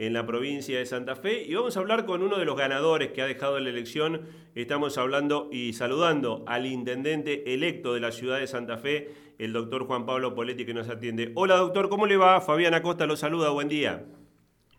en 0.00 0.14
la 0.14 0.24
provincia 0.24 0.78
de 0.78 0.86
Santa 0.86 1.14
Fe 1.14 1.44
y 1.44 1.54
vamos 1.54 1.76
a 1.76 1.80
hablar 1.80 2.06
con 2.06 2.22
uno 2.22 2.38
de 2.38 2.46
los 2.46 2.56
ganadores 2.56 3.12
que 3.12 3.20
ha 3.20 3.26
dejado 3.26 3.60
la 3.60 3.68
elección. 3.68 4.22
Estamos 4.54 4.96
hablando 4.96 5.50
y 5.52 5.74
saludando 5.74 6.42
al 6.46 6.64
intendente 6.64 7.52
electo 7.52 7.92
de 7.92 8.00
la 8.00 8.10
ciudad 8.10 8.40
de 8.40 8.46
Santa 8.46 8.78
Fe, 8.78 9.10
el 9.38 9.52
doctor 9.52 9.84
Juan 9.84 10.06
Pablo 10.06 10.34
Poletti 10.34 10.64
que 10.64 10.72
nos 10.72 10.88
atiende. 10.88 11.32
Hola 11.34 11.56
doctor, 11.56 11.90
¿cómo 11.90 12.06
le 12.06 12.16
va? 12.16 12.40
Fabián 12.40 12.72
Acosta 12.72 13.04
lo 13.04 13.14
saluda, 13.14 13.50
buen 13.50 13.68
día. 13.68 14.06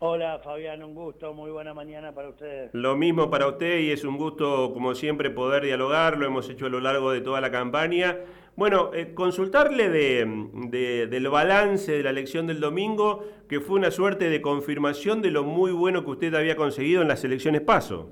Hola 0.04 0.40
Fabián, 0.40 0.82
un 0.82 0.96
gusto, 0.96 1.32
muy 1.32 1.52
buena 1.52 1.74
mañana 1.74 2.12
para 2.12 2.30
ustedes. 2.30 2.70
Lo 2.74 2.96
mismo 2.96 3.30
para 3.30 3.46
usted 3.46 3.78
y 3.78 3.92
es 3.92 4.02
un 4.02 4.18
gusto, 4.18 4.72
como 4.74 4.96
siempre, 4.96 5.30
poder 5.30 5.62
dialogar, 5.62 6.18
lo 6.18 6.26
hemos 6.26 6.50
hecho 6.50 6.66
a 6.66 6.70
lo 6.70 6.80
largo 6.80 7.12
de 7.12 7.20
toda 7.20 7.40
la 7.40 7.52
campaña. 7.52 8.18
Bueno, 8.56 8.92
eh, 8.94 9.14
consultarle 9.14 9.90
de, 9.90 11.06
del 11.06 11.28
balance 11.28 11.92
de 11.92 12.02
la 12.02 12.10
elección 12.10 12.48
del 12.48 12.58
domingo, 12.58 13.24
que 13.48 13.60
fue 13.60 13.78
una 13.78 13.92
suerte 13.92 14.28
de 14.28 14.42
confirmación 14.42 15.22
de 15.22 15.30
lo 15.30 15.44
muy 15.44 15.70
bueno 15.70 16.04
que 16.04 16.10
usted 16.10 16.34
había 16.34 16.56
conseguido 16.56 17.02
en 17.02 17.06
las 17.06 17.22
elecciones 17.22 17.60
PASO. 17.60 18.10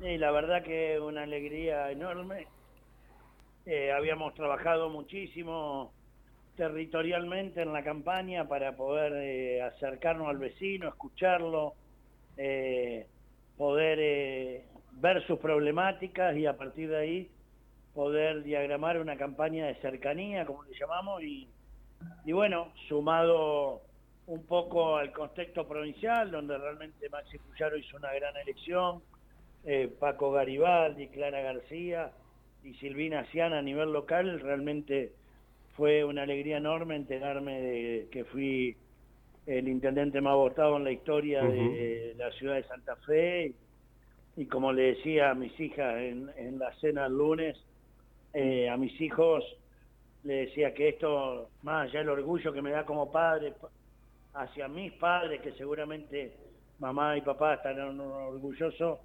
Sí, 0.00 0.18
la 0.18 0.32
verdad 0.32 0.64
que 0.64 0.98
una 0.98 1.22
alegría 1.22 1.92
enorme. 1.92 2.48
Eh, 3.66 3.92
habíamos 3.92 4.34
trabajado 4.34 4.90
muchísimo 4.90 5.92
territorialmente 6.56 7.62
en 7.62 7.72
la 7.72 7.84
campaña 7.84 8.48
para 8.48 8.76
poder 8.76 9.12
eh, 9.16 9.62
acercarnos 9.62 10.28
al 10.28 10.38
vecino, 10.38 10.88
escucharlo, 10.88 11.74
eh, 12.36 13.06
poder 13.56 13.98
eh, 14.00 14.64
ver 14.92 15.24
sus 15.26 15.38
problemáticas 15.38 16.36
y 16.36 16.46
a 16.46 16.56
partir 16.56 16.88
de 16.88 16.96
ahí 16.96 17.30
poder 17.94 18.42
diagramar 18.42 18.98
una 18.98 19.16
campaña 19.16 19.66
de 19.66 19.76
cercanía, 19.76 20.44
como 20.44 20.64
le 20.64 20.78
llamamos, 20.78 21.22
y, 21.22 21.48
bueno, 22.30 22.72
sumado 22.88 23.80
un 24.26 24.44
poco 24.44 24.96
al 24.96 25.12
contexto 25.12 25.66
provincial, 25.66 26.30
donde 26.30 26.58
realmente 26.58 27.08
Maxi 27.08 27.38
Puyaro 27.38 27.78
hizo 27.78 27.96
una 27.96 28.12
gran 28.12 28.36
elección, 28.36 29.02
Paco 29.98 30.30
Garibaldi, 30.30 31.08
Clara 31.08 31.40
García 31.40 32.12
y 32.62 32.74
Silvina 32.74 33.24
Ciana 33.32 33.58
a 33.58 33.62
nivel 33.62 33.92
local, 33.92 34.40
realmente 34.40 35.12
fue 35.76 36.04
una 36.04 36.22
alegría 36.22 36.56
enorme 36.56 36.96
enterarme 36.96 37.60
de 37.60 38.08
que 38.10 38.24
fui 38.24 38.76
el 39.46 39.68
intendente 39.68 40.20
más 40.20 40.34
votado 40.34 40.76
en 40.76 40.84
la 40.84 40.90
historia 40.90 41.42
de 41.42 42.14
la 42.16 42.30
ciudad 42.32 42.54
de 42.54 42.64
Santa 42.64 42.96
Fe. 42.96 43.52
Y, 44.36 44.46
como 44.46 44.72
le 44.72 44.94
decía 44.94 45.30
a 45.30 45.34
mis 45.34 45.58
hijas 45.60 45.96
en, 45.98 46.58
la 46.58 46.72
cena 46.80 47.06
el 47.06 47.12
lunes, 47.12 47.56
eh, 48.34 48.68
a 48.68 48.76
mis 48.76 49.00
hijos 49.00 49.44
le 50.24 50.46
decía 50.46 50.74
que 50.74 50.88
esto, 50.88 51.48
más 51.62 51.88
allá 51.88 52.00
del 52.00 52.08
orgullo 52.08 52.52
que 52.52 52.60
me 52.60 52.70
da 52.70 52.84
como 52.84 53.12
padre 53.12 53.54
hacia 54.34 54.68
mis 54.68 54.92
padres, 54.94 55.40
que 55.40 55.52
seguramente 55.52 56.32
mamá 56.78 57.16
y 57.16 57.20
papá 57.20 57.54
estarán 57.54 58.00
orgullosos, 58.00 58.98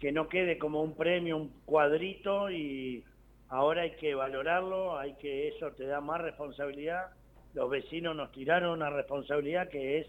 que 0.00 0.10
no 0.10 0.28
quede 0.28 0.58
como 0.58 0.82
un 0.82 0.94
premio, 0.94 1.36
un 1.36 1.52
cuadrito 1.64 2.50
y 2.50 3.04
ahora 3.48 3.82
hay 3.82 3.92
que 3.92 4.14
valorarlo, 4.14 4.98
hay 4.98 5.14
que 5.14 5.48
eso 5.48 5.70
te 5.72 5.86
da 5.86 6.00
más 6.00 6.20
responsabilidad. 6.20 7.10
Los 7.54 7.70
vecinos 7.70 8.14
nos 8.16 8.32
tiraron 8.32 8.70
una 8.70 8.90
responsabilidad 8.90 9.68
que 9.68 9.98
es, 9.98 10.06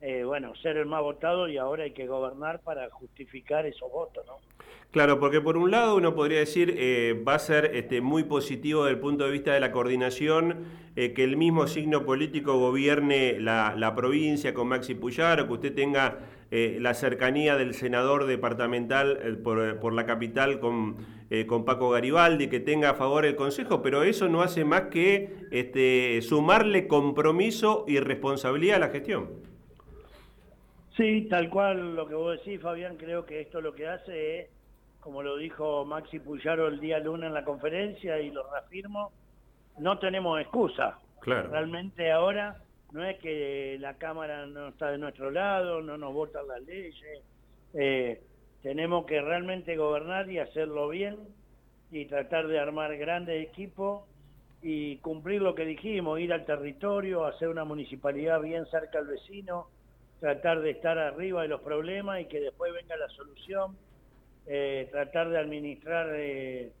eh, 0.00 0.24
bueno, 0.24 0.54
ser 0.56 0.76
el 0.76 0.86
más 0.86 1.02
votado 1.02 1.48
y 1.48 1.58
ahora 1.58 1.84
hay 1.84 1.92
que 1.92 2.06
gobernar 2.06 2.60
para 2.60 2.88
justificar 2.90 3.66
esos 3.66 3.90
votos, 3.90 4.24
¿no? 4.26 4.36
Claro, 4.90 5.20
porque 5.20 5.42
por 5.42 5.58
un 5.58 5.70
lado 5.70 5.96
uno 5.96 6.14
podría 6.14 6.38
decir 6.38 6.74
eh, 6.78 7.22
va 7.26 7.34
a 7.34 7.38
ser 7.38 7.76
este, 7.76 8.00
muy 8.00 8.24
positivo 8.24 8.84
desde 8.84 8.94
el 8.94 9.00
punto 9.00 9.24
de 9.24 9.32
vista 9.32 9.52
de 9.52 9.60
la 9.60 9.70
coordinación 9.70 10.64
eh, 10.96 11.12
que 11.12 11.24
el 11.24 11.36
mismo 11.36 11.66
signo 11.66 12.06
político 12.06 12.58
gobierne 12.58 13.38
la, 13.38 13.74
la 13.76 13.94
provincia 13.94 14.54
con 14.54 14.68
Maxi 14.68 14.94
Puyaro, 14.94 15.46
que 15.46 15.52
usted 15.52 15.74
tenga 15.74 16.20
eh, 16.50 16.78
la 16.80 16.94
cercanía 16.94 17.56
del 17.56 17.74
senador 17.74 18.24
departamental 18.24 19.18
eh, 19.22 19.32
por, 19.34 19.92
la 19.92 20.06
capital 20.06 20.60
con, 20.60 20.96
eh, 21.28 21.46
con, 21.46 21.66
Paco 21.66 21.90
Garibaldi, 21.90 22.48
que 22.48 22.58
tenga 22.58 22.90
a 22.90 22.94
favor 22.94 23.26
el 23.26 23.36
Consejo, 23.36 23.82
pero 23.82 24.02
eso 24.02 24.28
no 24.28 24.40
hace 24.40 24.64
más 24.64 24.82
que 24.82 25.36
este, 25.50 26.22
sumarle 26.22 26.88
compromiso 26.88 27.84
y 27.86 28.00
responsabilidad 28.00 28.76
a 28.76 28.80
la 28.80 28.88
gestión. 28.88 29.28
Sí, 30.96 31.26
tal 31.28 31.50
cual 31.50 31.94
lo 31.94 32.08
que 32.08 32.14
vos 32.14 32.38
decís, 32.38 32.62
Fabián, 32.62 32.96
creo 32.96 33.26
que 33.26 33.42
esto 33.42 33.60
lo 33.60 33.74
que 33.74 33.86
hace 33.86 34.40
es, 34.40 34.50
como 35.00 35.22
lo 35.22 35.36
dijo 35.36 35.84
Maxi 35.84 36.18
Puyaro 36.18 36.66
el 36.68 36.80
día 36.80 36.98
lunes 36.98 37.28
en 37.28 37.34
la 37.34 37.44
conferencia, 37.44 38.20
y 38.20 38.30
lo 38.30 38.50
reafirmo, 38.50 39.12
no 39.78 39.98
tenemos 39.98 40.40
excusa. 40.40 40.98
Claro. 41.20 41.50
Realmente 41.50 42.10
ahora 42.10 42.56
no 42.92 43.04
es 43.04 43.18
que 43.18 43.76
la 43.80 43.94
Cámara 43.94 44.46
no 44.46 44.68
está 44.68 44.90
de 44.90 44.98
nuestro 44.98 45.30
lado, 45.30 45.80
no 45.82 45.98
nos 45.98 46.12
votan 46.12 46.46
las 46.48 46.62
leyes, 46.62 47.22
eh, 47.74 48.20
tenemos 48.62 49.06
que 49.06 49.20
realmente 49.20 49.76
gobernar 49.76 50.30
y 50.30 50.38
hacerlo 50.38 50.88
bien 50.88 51.16
y 51.90 52.06
tratar 52.06 52.48
de 52.48 52.58
armar 52.58 52.96
grandes 52.96 53.46
equipos 53.46 54.04
y 54.62 54.96
cumplir 54.98 55.42
lo 55.42 55.54
que 55.54 55.64
dijimos, 55.64 56.18
ir 56.18 56.32
al 56.32 56.44
territorio, 56.44 57.24
hacer 57.26 57.48
una 57.48 57.64
municipalidad 57.64 58.40
bien 58.40 58.66
cerca 58.66 58.98
al 58.98 59.06
vecino, 59.06 59.68
tratar 60.20 60.60
de 60.60 60.70
estar 60.70 60.98
arriba 60.98 61.42
de 61.42 61.48
los 61.48 61.60
problemas 61.60 62.20
y 62.20 62.24
que 62.24 62.40
después 62.40 62.72
venga 62.72 62.96
la 62.96 63.08
solución, 63.10 63.76
eh, 64.46 64.88
tratar 64.90 65.28
de 65.28 65.38
administrar 65.38 66.08
eh, 66.14 66.72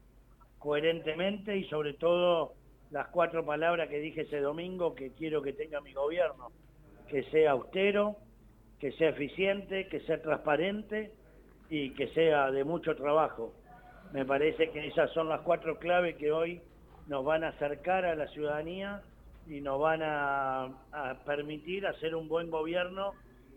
coherentemente 0.58 1.56
y 1.56 1.64
sobre 1.68 1.94
todo 1.94 2.54
las 2.90 3.08
cuatro 3.08 3.44
palabras 3.44 3.88
que 3.88 3.98
dije 3.98 4.22
ese 4.22 4.40
domingo 4.40 4.94
que 4.94 5.12
quiero 5.12 5.42
que 5.42 5.52
tenga 5.52 5.80
mi 5.80 5.92
gobierno, 5.92 6.50
que 7.08 7.22
sea 7.24 7.52
austero, 7.52 8.16
que 8.78 8.92
sea 8.92 9.10
eficiente, 9.10 9.88
que 9.88 10.00
sea 10.00 10.22
transparente 10.22 11.12
y 11.68 11.90
que 11.94 12.08
sea 12.08 12.50
de 12.50 12.64
mucho 12.64 12.94
trabajo. 12.96 13.52
Me 14.12 14.24
parece 14.24 14.70
que 14.70 14.86
esas 14.86 15.10
son 15.12 15.28
las 15.28 15.42
cuatro 15.42 15.78
claves 15.78 16.16
que 16.16 16.32
hoy 16.32 16.62
nos 17.08 17.24
van 17.24 17.44
a 17.44 17.48
acercar 17.48 18.04
a 18.04 18.14
la 18.14 18.26
ciudadanía 18.28 19.02
y 19.46 19.60
nos 19.60 19.80
van 19.80 20.00
a, 20.02 20.68
permitir 21.24 21.86
hacer 21.86 22.14
un 22.14 22.28
buen 22.28 22.50
gobierno 22.50 23.12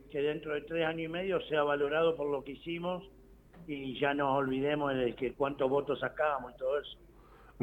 que 0.09 0.21
dentro 0.21 0.53
de 0.53 0.61
tres 0.61 0.85
años 0.85 1.03
y 1.03 1.07
medio 1.07 1.41
sea 1.47 1.63
valorado 1.63 2.15
por 2.15 2.29
lo 2.29 2.43
que 2.43 2.53
hicimos 2.53 3.03
y 3.67 3.97
ya 3.99 4.13
nos 4.13 4.37
olvidemos 4.37 4.93
de 4.93 5.13
que 5.15 5.33
cuántos 5.33 5.69
votos 5.69 5.99
sacábamos 5.99 6.53
y 6.53 6.57
todo 6.57 6.79
eso. 6.79 6.97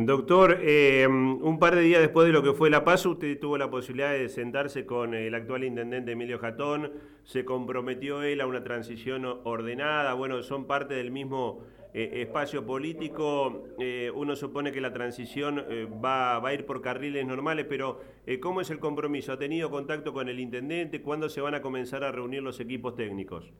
Doctor, 0.00 0.60
eh, 0.62 1.08
un 1.08 1.58
par 1.58 1.74
de 1.74 1.82
días 1.82 2.00
después 2.00 2.24
de 2.24 2.32
lo 2.32 2.40
que 2.40 2.52
fue 2.52 2.70
La 2.70 2.84
Paz, 2.84 3.04
usted 3.04 3.36
tuvo 3.40 3.58
la 3.58 3.68
posibilidad 3.68 4.12
de 4.12 4.28
sentarse 4.28 4.86
con 4.86 5.12
el 5.12 5.34
actual 5.34 5.64
intendente 5.64 6.12
Emilio 6.12 6.38
Jatón, 6.38 6.92
se 7.24 7.44
comprometió 7.44 8.22
él 8.22 8.40
a 8.40 8.46
una 8.46 8.62
transición 8.62 9.24
ordenada, 9.42 10.14
bueno, 10.14 10.40
son 10.44 10.68
parte 10.68 10.94
del 10.94 11.10
mismo 11.10 11.64
eh, 11.94 12.22
espacio 12.22 12.64
político, 12.64 13.64
eh, 13.80 14.12
uno 14.14 14.36
supone 14.36 14.70
que 14.70 14.80
la 14.80 14.92
transición 14.92 15.64
va, 16.00 16.38
va, 16.38 16.50
a 16.50 16.54
ir 16.54 16.64
por 16.64 16.80
carriles 16.80 17.26
normales, 17.26 17.66
pero 17.68 18.00
¿cómo 18.40 18.60
es 18.60 18.70
el 18.70 18.78
compromiso? 18.78 19.32
¿Ha 19.32 19.38
tenido 19.40 19.68
contacto 19.68 20.12
con 20.12 20.28
el 20.28 20.38
intendente? 20.38 21.02
¿Cuándo 21.02 21.28
se 21.28 21.40
van 21.40 21.56
a 21.56 21.60
comenzar 21.60 22.04
a 22.04 22.12
reunir 22.12 22.40
los 22.40 22.60
equipos 22.60 22.94
técnicos? 22.94 23.52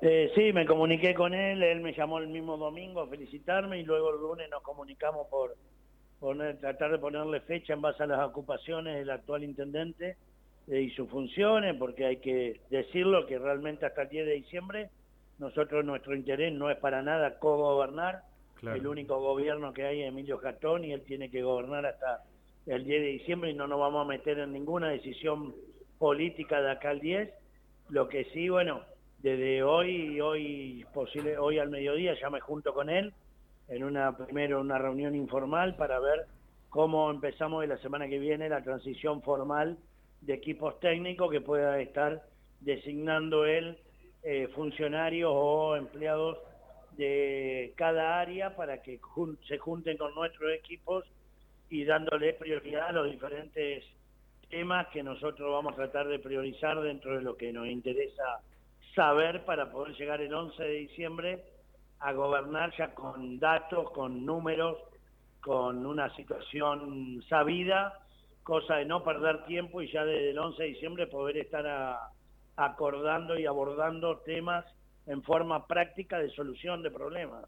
Eh, 0.00 0.30
sí, 0.34 0.52
me 0.52 0.64
comuniqué 0.64 1.12
con 1.12 1.34
él, 1.34 1.62
él 1.62 1.80
me 1.80 1.92
llamó 1.92 2.18
el 2.18 2.28
mismo 2.28 2.56
domingo 2.56 3.00
a 3.00 3.08
felicitarme 3.08 3.80
y 3.80 3.82
luego 3.82 4.10
el 4.10 4.20
lunes 4.20 4.48
nos 4.48 4.62
comunicamos 4.62 5.26
por 5.26 5.56
poner, 6.20 6.58
tratar 6.58 6.92
de 6.92 6.98
ponerle 6.98 7.40
fecha 7.40 7.72
en 7.72 7.80
base 7.80 8.04
a 8.04 8.06
las 8.06 8.24
ocupaciones 8.28 8.96
del 8.96 9.10
actual 9.10 9.42
intendente 9.42 10.16
eh, 10.68 10.82
y 10.82 10.90
sus 10.90 11.08
funciones, 11.10 11.74
porque 11.76 12.06
hay 12.06 12.16
que 12.18 12.60
decirlo 12.70 13.26
que 13.26 13.38
realmente 13.38 13.86
hasta 13.86 14.02
el 14.02 14.08
10 14.08 14.26
de 14.26 14.32
diciembre 14.34 14.90
nosotros 15.38 15.84
nuestro 15.84 16.14
interés 16.14 16.52
no 16.52 16.70
es 16.70 16.76
para 16.78 17.02
nada 17.02 17.38
co-gobernar, 17.38 18.22
el 18.62 18.86
único 18.86 19.20
gobierno 19.20 19.72
que 19.72 19.84
hay 19.84 20.02
es 20.02 20.08
Emilio 20.08 20.40
Catón 20.40 20.84
y 20.84 20.92
él 20.92 21.02
tiene 21.02 21.30
que 21.30 21.42
gobernar 21.42 21.86
hasta 21.86 22.24
el 22.66 22.84
10 22.84 23.02
de 23.02 23.08
diciembre 23.08 23.50
y 23.50 23.54
no 23.54 23.68
nos 23.68 23.78
vamos 23.78 24.04
a 24.04 24.08
meter 24.08 24.38
en 24.40 24.52
ninguna 24.52 24.90
decisión 24.90 25.54
política 25.98 26.60
de 26.60 26.72
acá 26.72 26.90
al 26.90 27.00
10, 27.00 27.30
lo 27.90 28.08
que 28.08 28.24
sí, 28.32 28.48
bueno, 28.48 28.82
desde 29.18 29.62
hoy, 29.62 30.20
hoy 30.20 30.86
posible, 30.94 31.38
hoy 31.38 31.58
al 31.58 31.70
mediodía 31.70 32.14
ya 32.20 32.30
me 32.30 32.40
junto 32.40 32.72
con 32.72 32.88
él 32.88 33.12
en 33.68 33.84
una 33.84 34.16
primero 34.16 34.60
una 34.60 34.78
reunión 34.78 35.14
informal 35.14 35.76
para 35.76 35.98
ver 35.98 36.26
cómo 36.70 37.10
empezamos 37.10 37.62
de 37.62 37.66
la 37.66 37.78
semana 37.78 38.08
que 38.08 38.18
viene 38.18 38.48
la 38.48 38.62
transición 38.62 39.22
formal 39.22 39.76
de 40.20 40.34
equipos 40.34 40.78
técnicos 40.80 41.30
que 41.30 41.40
pueda 41.40 41.80
estar 41.80 42.22
designando 42.60 43.44
él 43.44 43.78
eh, 44.22 44.48
funcionarios 44.54 45.30
o 45.32 45.76
empleados 45.76 46.38
de 46.96 47.72
cada 47.76 48.20
área 48.20 48.56
para 48.56 48.82
que 48.82 49.00
se 49.46 49.58
junten 49.58 49.96
con 49.96 50.14
nuestros 50.14 50.52
equipos 50.52 51.04
y 51.70 51.84
dándole 51.84 52.34
prioridad 52.34 52.88
a 52.88 52.92
los 52.92 53.10
diferentes 53.10 53.84
temas 54.48 54.88
que 54.88 55.02
nosotros 55.02 55.52
vamos 55.52 55.72
a 55.74 55.76
tratar 55.76 56.08
de 56.08 56.18
priorizar 56.18 56.80
dentro 56.80 57.16
de 57.16 57.22
lo 57.22 57.36
que 57.36 57.52
nos 57.52 57.68
interesa 57.68 58.40
saber 58.98 59.44
para 59.44 59.70
poder 59.70 59.94
llegar 59.94 60.20
el 60.20 60.34
11 60.34 60.60
de 60.60 60.70
diciembre 60.70 61.44
a 62.00 62.12
gobernar 62.12 62.76
ya 62.76 62.92
con 62.94 63.38
datos, 63.38 63.92
con 63.92 64.26
números, 64.26 64.76
con 65.40 65.86
una 65.86 66.12
situación 66.16 67.22
sabida, 67.28 67.96
cosa 68.42 68.74
de 68.74 68.86
no 68.86 69.04
perder 69.04 69.44
tiempo 69.44 69.80
y 69.82 69.92
ya 69.92 70.04
desde 70.04 70.30
el 70.30 70.38
11 70.38 70.60
de 70.60 70.68
diciembre 70.70 71.06
poder 71.06 71.36
estar 71.36 71.96
acordando 72.56 73.38
y 73.38 73.46
abordando 73.46 74.18
temas 74.26 74.64
en 75.06 75.22
forma 75.22 75.68
práctica 75.68 76.18
de 76.18 76.30
solución 76.30 76.82
de 76.82 76.90
problemas. 76.90 77.44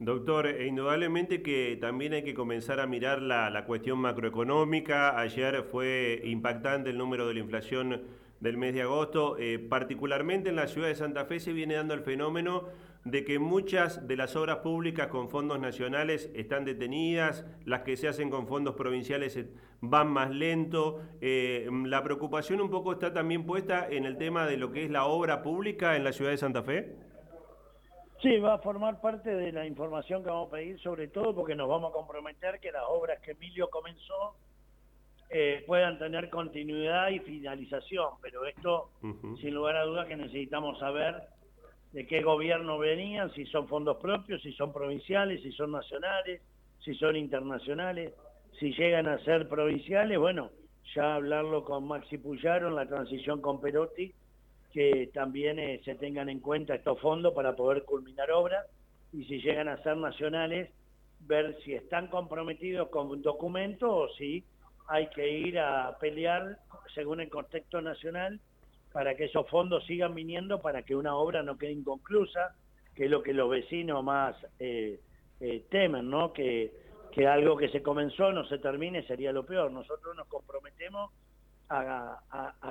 Doctor, 0.00 0.48
e 0.48 0.66
indudablemente 0.66 1.40
que 1.40 1.78
también 1.80 2.14
hay 2.14 2.24
que 2.24 2.34
comenzar 2.34 2.80
a 2.80 2.86
mirar 2.88 3.22
la, 3.22 3.64
cuestión 3.64 4.00
macroeconómica. 4.00 5.20
Ayer 5.20 5.62
fue 5.70 6.20
impactante 6.24 6.90
el 6.90 6.98
número 6.98 7.28
de 7.28 7.34
la 7.34 7.40
inflación 7.40 8.02
del 8.40 8.56
mes 8.56 8.74
de 8.74 8.82
agosto. 8.82 9.36
Eh, 9.38 9.58
particularmente 9.58 10.50
en 10.50 10.56
la 10.56 10.66
ciudad 10.66 10.88
de 10.88 10.94
Santa 10.94 11.24
Fe 11.24 11.40
se 11.40 11.52
viene 11.52 11.74
dando 11.74 11.94
el 11.94 12.00
fenómeno 12.00 12.64
de 13.04 13.24
que 13.24 13.38
muchas 13.38 14.06
de 14.08 14.16
las 14.16 14.34
obras 14.34 14.58
públicas 14.58 15.08
con 15.08 15.28
fondos 15.28 15.60
nacionales 15.60 16.30
están 16.34 16.64
detenidas, 16.64 17.44
las 17.66 17.82
que 17.82 17.96
se 17.96 18.08
hacen 18.08 18.30
con 18.30 18.46
fondos 18.46 18.74
provinciales 18.76 19.38
van 19.80 20.08
más 20.08 20.30
lento. 20.30 21.02
Eh, 21.20 21.68
la 21.84 22.02
preocupación 22.02 22.60
un 22.60 22.70
poco 22.70 22.92
está 22.92 23.12
también 23.12 23.44
puesta 23.44 23.86
en 23.88 24.06
el 24.06 24.16
tema 24.16 24.46
de 24.46 24.56
lo 24.56 24.72
que 24.72 24.84
es 24.84 24.90
la 24.90 25.04
obra 25.04 25.42
pública 25.42 25.96
en 25.96 26.04
la 26.04 26.12
ciudad 26.12 26.30
de 26.30 26.38
Santa 26.38 26.62
Fe. 26.62 26.96
Sí, 28.22 28.38
va 28.38 28.54
a 28.54 28.58
formar 28.58 29.02
parte 29.02 29.34
de 29.34 29.52
la 29.52 29.66
información 29.66 30.24
que 30.24 30.30
vamos 30.30 30.48
a 30.48 30.52
pedir, 30.52 30.80
sobre 30.80 31.08
todo 31.08 31.34
porque 31.34 31.54
nos 31.54 31.68
vamos 31.68 31.90
a 31.90 31.92
comprometer 31.92 32.58
que 32.58 32.72
las 32.72 32.84
obras 32.88 33.20
que 33.20 33.32
Emilio 33.32 33.68
comenzó 33.68 34.36
eh, 35.36 35.64
puedan 35.66 35.98
tener 35.98 36.30
continuidad 36.30 37.10
y 37.10 37.18
finalización, 37.18 38.10
pero 38.22 38.46
esto, 38.46 38.90
sin 39.40 39.52
lugar 39.52 39.74
a 39.74 39.82
dudas, 39.82 40.06
que 40.06 40.14
necesitamos 40.14 40.78
saber 40.78 41.22
de 41.90 42.06
qué 42.06 42.22
gobierno 42.22 42.78
venían, 42.78 43.34
si 43.34 43.44
son 43.46 43.66
fondos 43.66 43.96
propios, 43.96 44.40
si 44.42 44.52
son 44.52 44.72
provinciales, 44.72 45.42
si 45.42 45.50
son 45.50 45.72
nacionales, 45.72 46.40
si 46.84 46.94
son 46.94 47.16
internacionales, 47.16 48.12
si 48.60 48.74
llegan 48.74 49.08
a 49.08 49.18
ser 49.24 49.48
provinciales, 49.48 50.20
bueno, 50.20 50.50
ya 50.94 51.16
hablarlo 51.16 51.64
con 51.64 51.88
Maxi 51.88 52.16
Puyaro 52.16 52.68
en 52.68 52.76
la 52.76 52.86
transición 52.86 53.40
con 53.40 53.60
Perotti, 53.60 54.14
que 54.72 55.10
también 55.12 55.58
eh, 55.58 55.80
se 55.84 55.96
tengan 55.96 56.28
en 56.28 56.38
cuenta 56.38 56.76
estos 56.76 57.00
fondos 57.00 57.34
para 57.34 57.56
poder 57.56 57.82
culminar 57.82 58.30
obras 58.30 58.64
y 59.12 59.24
si 59.24 59.40
llegan 59.40 59.66
a 59.66 59.82
ser 59.82 59.96
nacionales, 59.96 60.70
ver 61.26 61.58
si 61.64 61.74
están 61.74 62.06
comprometidos 62.06 62.88
con 62.90 63.08
un 63.08 63.20
documento 63.20 63.92
o 63.92 64.08
si 64.10 64.44
hay 64.86 65.08
que 65.08 65.28
ir 65.28 65.58
a 65.58 65.96
pelear 65.98 66.58
según 66.94 67.20
el 67.20 67.28
contexto 67.28 67.80
nacional 67.80 68.40
para 68.92 69.16
que 69.16 69.24
esos 69.24 69.48
fondos 69.48 69.84
sigan 69.86 70.14
viniendo 70.14 70.60
para 70.60 70.82
que 70.82 70.94
una 70.94 71.16
obra 71.16 71.42
no 71.42 71.58
quede 71.58 71.72
inconclusa, 71.72 72.54
que 72.94 73.06
es 73.06 73.10
lo 73.10 73.22
que 73.22 73.32
los 73.32 73.50
vecinos 73.50 74.04
más 74.04 74.36
eh, 74.60 75.00
eh, 75.40 75.64
temen, 75.68 76.08
¿no? 76.08 76.32
Que, 76.32 76.72
algo 77.28 77.56
que 77.56 77.68
se 77.68 77.80
comenzó 77.80 78.32
no 78.32 78.44
se 78.46 78.58
termine 78.58 79.06
sería 79.06 79.32
lo 79.32 79.46
peor. 79.46 79.70
Nosotros 79.70 80.16
nos 80.16 80.26
comprometemos 80.26 81.12
a, 81.68 82.20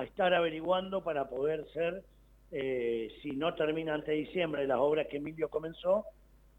estar 0.02 0.34
averiguando 0.34 1.02
para 1.02 1.28
poder 1.28 1.66
ser, 1.72 2.04
eh, 2.50 3.08
si 3.22 3.32
no 3.32 3.54
termina 3.54 3.94
antes 3.94 4.08
de 4.08 4.14
diciembre 4.16 4.66
las 4.66 4.78
obras 4.78 5.06
que 5.08 5.16
Emilio 5.16 5.48
comenzó, 5.48 6.04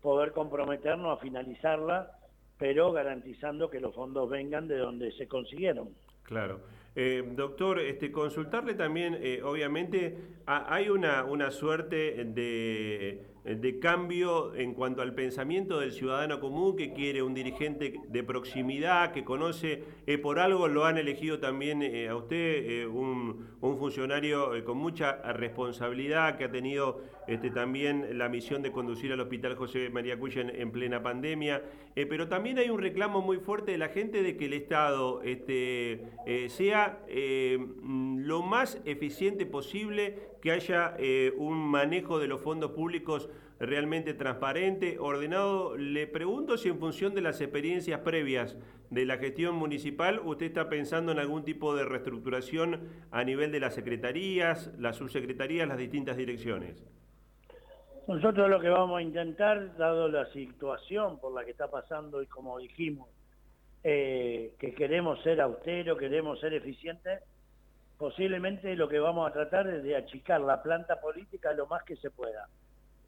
poder 0.02 0.32
comprometernos 0.32 1.16
a 1.16 1.22
finalizarla, 1.22 2.12
pero 2.58 2.92
garantizando 2.92 3.70
que 3.70 3.80
los 3.80 3.94
fondos 3.94 4.30
vengan 4.30 4.68
de 4.68 4.78
donde 4.78 5.12
se 5.14 5.28
consiguieron. 5.28 5.90
Claro. 6.24 6.62
Eh, 6.96 7.24
doctor, 7.36 7.80
este, 7.80 8.12
consultarle 8.12 8.74
también, 8.74 9.18
eh, 9.22 9.42
obviamente, 9.44 10.18
hay 10.46 10.90
una, 10.90 11.26
una 11.26 11.52
suerte 11.52 12.24
de, 12.24 13.22
de, 13.46 13.80
cambio 13.80 14.56
en 14.56 14.74
cuanto 14.74 15.02
al 15.02 15.14
pensamiento 15.14 15.80
del 15.80 15.92
ciudadano 15.92 16.40
común 16.40 16.76
que 16.76 16.94
quiere 16.94 17.22
un 17.22 17.34
dirigente 17.34 18.00
de 18.08 18.24
proximidad, 18.24 19.12
que 19.12 19.24
conoce, 19.24 19.84
eh, 20.08 20.18
por 20.18 20.40
algo 20.40 20.68
lo 20.68 20.86
han 20.86 20.98
elegido 20.98 21.40
también 21.40 21.84
a 22.10 22.16
usted, 22.16 22.88
un, 22.88 23.48
un, 23.62 23.78
funcionario 23.78 24.52
con 24.66 24.78
mucha 24.78 25.22
responsabilidad, 25.34 26.38
que 26.38 26.46
ha 26.46 26.52
tenido 26.52 27.02
este, 27.28 27.50
también 27.52 28.18
la 28.18 28.30
misión 28.30 28.62
de 28.62 28.72
conducir 28.72 29.12
al 29.12 29.20
Hospital 29.20 29.56
José 29.56 29.90
María 29.90 30.18
Cuya 30.18 30.42
en, 30.42 30.72
plena 30.72 31.04
pandemia, 31.04 31.64
pero 31.94 32.28
también 32.28 32.58
hay 32.58 32.70
un 32.70 32.80
reclamo 32.80 33.22
muy 33.22 33.38
fuerte 33.38 33.72
de 33.72 33.78
la 33.78 33.90
gente 33.90 34.24
de 34.24 34.38
que 34.38 34.46
el 34.46 34.54
Estado 34.54 35.22
este, 35.24 36.04
sea 36.50 37.00
eh, 37.08 37.58
mm, 37.60 38.20
lo 38.26 38.42
más 38.42 38.82
eficiente 38.86 39.46
posible, 39.46 40.18
que 40.46 40.52
haya 40.52 40.94
eh, 41.00 41.34
un 41.38 41.58
manejo 41.58 42.20
de 42.20 42.28
los 42.28 42.40
fondos 42.40 42.70
públicos 42.70 43.32
realmente 43.60 44.14
transparente, 44.14 45.00
ordenado. 45.00 45.76
Le 45.76 46.06
pregunto 46.06 46.56
si 46.56 46.70
en 46.70 46.78
función 46.78 47.16
de 47.16 47.22
las 47.22 47.42
experiencias 47.42 48.02
previas 48.02 48.56
de 48.92 49.06
la 49.08 49.18
gestión 49.18 49.56
municipal, 49.56 50.22
usted 50.24 50.46
está 50.46 50.70
pensando 50.70 51.12
en 51.12 51.18
algún 51.18 51.44
tipo 51.44 51.76
de 51.76 51.84
reestructuración 51.84 52.88
a 53.10 53.24
nivel 53.24 53.52
de 53.52 53.60
las 53.60 53.74
secretarías, 53.74 54.72
las 54.78 54.98
subsecretarías, 54.98 55.68
las 55.68 55.80
distintas 55.80 56.16
direcciones. 56.16 56.86
Nosotros 58.08 58.48
lo 58.48 58.60
que 58.60 58.70
vamos 58.70 59.00
a 59.00 59.02
intentar, 59.02 59.76
dado 59.78 60.10
la 60.10 60.28
situación 60.28 61.18
por 61.20 61.34
la 61.34 61.44
que 61.44 61.50
está 61.50 61.72
pasando 61.72 62.22
y 62.22 62.28
como 62.28 62.60
dijimos, 62.60 63.10
eh, 63.84 64.54
que 64.60 64.76
queremos 64.76 65.24
ser 65.24 65.42
austeros, 65.42 65.98
queremos 65.98 66.40
ser 66.40 66.54
eficientes, 66.54 67.24
posiblemente 67.98 68.76
lo 68.76 68.88
que 68.88 69.00
vamos 69.00 69.30
a 69.30 69.34
tratar 69.34 69.68
es 69.68 69.84
de 69.84 69.96
achicar 69.96 70.42
la 70.42 70.62
planta 70.62 71.00
política 71.00 71.54
lo 71.54 71.68
más 71.68 71.84
que 71.84 71.96
se 71.98 72.12
pueda. 72.12 72.48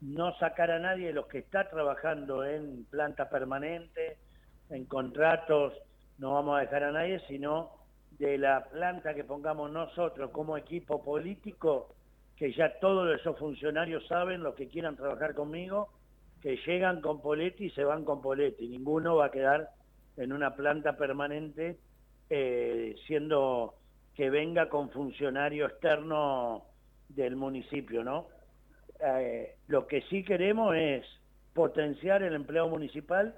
No 0.00 0.36
sacar 0.38 0.70
a 0.70 0.78
nadie 0.78 1.08
de 1.08 1.12
los 1.12 1.26
que 1.26 1.38
está 1.38 1.68
trabajando 1.68 2.44
en 2.44 2.84
planta 2.84 3.28
permanente, 3.28 4.18
en 4.70 4.84
contratos, 4.84 5.74
no 6.18 6.34
vamos 6.34 6.56
a 6.56 6.60
dejar 6.60 6.84
a 6.84 6.92
nadie, 6.92 7.20
sino 7.26 7.70
de 8.18 8.38
la 8.38 8.64
planta 8.64 9.14
que 9.14 9.24
pongamos 9.24 9.70
nosotros 9.70 10.30
como 10.30 10.56
equipo 10.56 11.02
político, 11.02 11.94
que 12.36 12.52
ya 12.52 12.78
todos 12.80 13.18
esos 13.18 13.38
funcionarios 13.38 14.06
saben, 14.06 14.42
los 14.42 14.54
que 14.54 14.68
quieran 14.68 14.96
trabajar 14.96 15.34
conmigo, 15.34 15.88
que 16.40 16.56
llegan 16.66 17.00
con 17.00 17.20
Poletti 17.20 17.66
y 17.66 17.70
se 17.70 17.84
van 17.84 18.04
con 18.04 18.20
Poletti. 18.20 18.68
Ninguno 18.68 19.16
va 19.16 19.26
a 19.26 19.30
quedar 19.30 19.70
en 20.16 20.32
una 20.32 20.54
planta 20.54 20.96
permanente, 20.96 21.78
eh, 22.30 22.94
siendo 23.06 23.74
que 24.18 24.30
venga 24.30 24.68
con 24.68 24.90
funcionario 24.90 25.66
externo 25.66 26.64
del 27.08 27.36
municipio, 27.36 28.02
¿no? 28.02 28.26
Eh, 28.98 29.54
lo 29.68 29.86
que 29.86 30.02
sí 30.10 30.24
queremos 30.24 30.74
es 30.74 31.06
potenciar 31.54 32.24
el 32.24 32.34
empleo 32.34 32.68
municipal, 32.68 33.36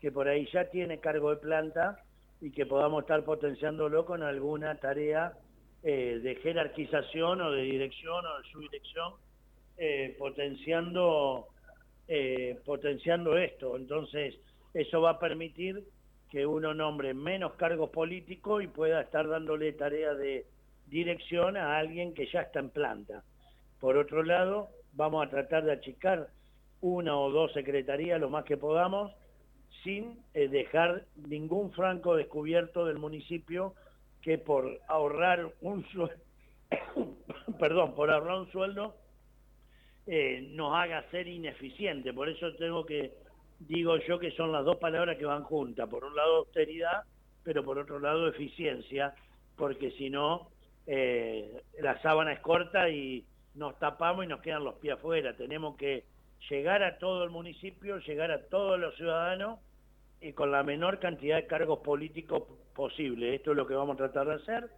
que 0.00 0.10
por 0.10 0.28
ahí 0.28 0.48
ya 0.50 0.70
tiene 0.70 1.00
cargo 1.00 1.28
de 1.28 1.36
planta, 1.36 2.02
y 2.40 2.50
que 2.50 2.64
podamos 2.64 3.02
estar 3.02 3.22
potenciándolo 3.24 4.06
con 4.06 4.22
alguna 4.22 4.76
tarea 4.76 5.34
eh, 5.82 6.18
de 6.22 6.34
jerarquización 6.36 7.42
o 7.42 7.50
de 7.50 7.64
dirección 7.64 8.24
o 8.24 8.38
de 8.38 8.48
subdirección, 8.50 9.12
potenciando, 10.18 11.48
potenciando 12.64 13.36
esto. 13.36 13.76
Entonces, 13.76 14.34
eso 14.72 15.02
va 15.02 15.10
a 15.10 15.18
permitir 15.18 15.84
que 16.32 16.46
uno 16.46 16.72
nombre 16.72 17.12
menos 17.12 17.52
cargos 17.56 17.90
políticos 17.90 18.64
y 18.64 18.66
pueda 18.66 19.02
estar 19.02 19.28
dándole 19.28 19.70
tarea 19.74 20.14
de 20.14 20.46
dirección 20.86 21.58
a 21.58 21.76
alguien 21.76 22.14
que 22.14 22.26
ya 22.26 22.40
está 22.40 22.58
en 22.58 22.70
planta. 22.70 23.22
Por 23.78 23.98
otro 23.98 24.22
lado, 24.22 24.70
vamos 24.94 25.26
a 25.26 25.28
tratar 25.28 25.64
de 25.64 25.72
achicar 25.72 26.30
una 26.80 27.18
o 27.18 27.30
dos 27.30 27.52
secretarías 27.52 28.18
lo 28.18 28.30
más 28.30 28.44
que 28.46 28.56
podamos, 28.56 29.12
sin 29.84 30.20
eh, 30.32 30.48
dejar 30.48 31.04
ningún 31.28 31.70
franco 31.72 32.16
descubierto 32.16 32.86
del 32.86 32.96
municipio 32.96 33.74
que 34.22 34.38
por 34.38 34.80
ahorrar 34.88 35.52
un 35.60 35.84
sueldo, 35.88 36.16
perdón, 37.60 37.94
por 37.94 38.10
ahorrar 38.10 38.38
un 38.38 38.50
sueldo 38.52 38.96
eh, 40.06 40.48
nos 40.52 40.74
haga 40.74 41.04
ser 41.10 41.28
ineficiente. 41.28 42.14
Por 42.14 42.30
eso 42.30 42.54
tengo 42.54 42.86
que 42.86 43.21
digo 43.68 43.96
yo 43.98 44.18
que 44.18 44.30
son 44.32 44.52
las 44.52 44.64
dos 44.64 44.76
palabras 44.76 45.16
que 45.18 45.24
van 45.24 45.44
juntas. 45.44 45.88
Por 45.88 46.04
un 46.04 46.14
lado 46.14 46.36
austeridad, 46.36 47.02
pero 47.42 47.64
por 47.64 47.78
otro 47.78 47.98
lado 47.98 48.28
eficiencia, 48.28 49.14
porque 49.56 49.90
si 49.92 50.10
no, 50.10 50.48
eh, 50.86 51.62
la 51.80 52.00
sábana 52.02 52.32
es 52.32 52.40
corta 52.40 52.88
y 52.88 53.24
nos 53.54 53.78
tapamos 53.78 54.24
y 54.24 54.28
nos 54.28 54.40
quedan 54.40 54.64
los 54.64 54.74
pies 54.76 54.94
afuera. 54.94 55.36
Tenemos 55.36 55.76
que 55.76 56.04
llegar 56.50 56.82
a 56.82 56.98
todo 56.98 57.24
el 57.24 57.30
municipio, 57.30 57.98
llegar 57.98 58.30
a 58.30 58.46
todos 58.48 58.78
los 58.78 58.94
ciudadanos 58.96 59.60
y 60.20 60.32
con 60.32 60.50
la 60.50 60.62
menor 60.62 60.98
cantidad 60.98 61.36
de 61.36 61.46
cargos 61.46 61.80
políticos 61.80 62.44
posible. 62.74 63.34
Esto 63.34 63.52
es 63.52 63.56
lo 63.56 63.66
que 63.66 63.74
vamos 63.74 63.94
a 63.94 64.08
tratar 64.08 64.26
de 64.26 64.34
hacer 64.34 64.70